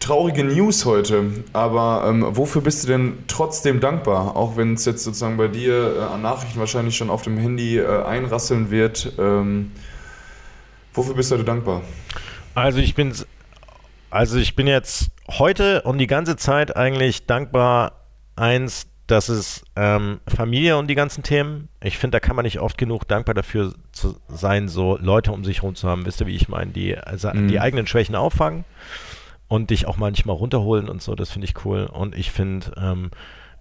[0.00, 4.36] traurige News heute, aber ähm, wofür bist du denn trotzdem dankbar?
[4.36, 7.78] Auch wenn es jetzt sozusagen bei dir äh, an Nachrichten wahrscheinlich schon auf dem Handy
[7.78, 9.12] äh, einrasseln wird.
[9.18, 9.72] Ähm,
[10.92, 11.82] wofür bist du heute dankbar?
[12.54, 13.12] Also ich bin,
[14.10, 17.92] also ich bin jetzt heute und die ganze Zeit eigentlich dankbar,
[18.36, 21.68] eins, dass es ähm, Familie und die ganzen Themen.
[21.82, 25.44] Ich finde, da kann man nicht oft genug dankbar dafür zu sein, so Leute um
[25.44, 27.48] sich herum zu haben, wisst ihr, wie ich meine, die also mhm.
[27.48, 28.64] die eigenen Schwächen auffangen
[29.48, 31.84] und dich auch manchmal runterholen und so, das finde ich cool.
[31.84, 33.10] Und ich finde, ähm,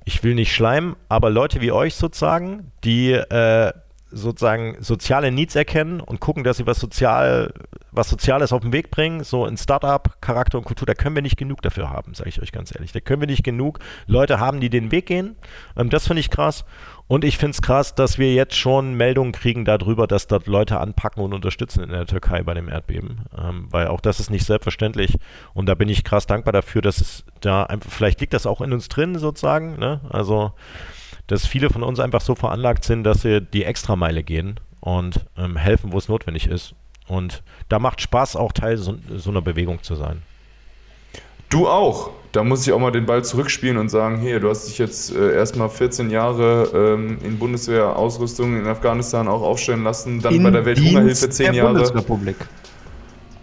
[0.03, 3.72] ich will nicht schleimen, aber Leute wie euch sozusagen, die äh,
[4.12, 7.53] sozusagen soziale Needs erkennen und gucken, dass sie was sozial,
[7.91, 11.22] was Soziales auf den Weg bringen, so in Startup, Charakter und Kultur, da können wir
[11.22, 12.91] nicht genug dafür haben, sage ich euch ganz ehrlich.
[12.91, 15.36] Da können wir nicht genug Leute haben, die den Weg gehen.
[15.76, 16.66] Ähm, das finde ich krass.
[17.08, 20.80] Und ich finde es krass, dass wir jetzt schon Meldungen kriegen darüber, dass dort Leute
[20.80, 23.26] anpacken und unterstützen in der Türkei bei dem Erdbeben.
[23.38, 25.16] Ähm, weil auch das ist nicht selbstverständlich.
[25.53, 28.62] Und da bin ich krass dankbar dafür, dass es da einfach, vielleicht liegt das auch
[28.62, 29.78] in uns drin sozusagen.
[29.78, 30.01] Ne?
[30.10, 30.53] Also
[31.28, 35.57] dass viele von uns einfach so veranlagt sind, dass sie die Extrameile gehen und ähm,
[35.57, 36.73] helfen, wo es notwendig ist.
[37.07, 40.21] Und da macht Spaß, auch Teil so, so einer Bewegung zu sein.
[41.49, 42.09] Du auch.
[42.32, 45.15] Da muss ich auch mal den Ball zurückspielen und sagen, hier, du hast dich jetzt
[45.15, 50.49] äh, erstmal 14 Jahre ähm, in Bundeswehrausrüstung in Afghanistan auch aufstellen lassen, dann In bei
[50.49, 51.73] der Welthungerhilfe 10 der Jahre.
[51.73, 52.36] Bundesrepublik.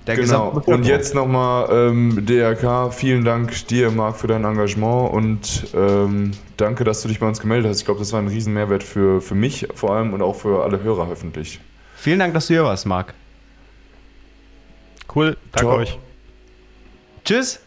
[0.07, 0.63] Der genau.
[0.67, 6.83] Und jetzt nochmal ähm, DRK, vielen Dank dir, Marc, für dein Engagement und ähm, danke,
[6.83, 7.79] dass du dich bei uns gemeldet hast.
[7.79, 10.65] Ich glaube, das war ein riesen Mehrwert für, für mich vor allem und auch für
[10.65, 11.61] alle Hörer hoffentlich.
[11.97, 13.15] Vielen Dank, dass du hier warst, Marc.
[15.15, 15.79] Cool, danke Ciao.
[15.79, 15.99] euch.
[17.25, 17.61] Tschüss.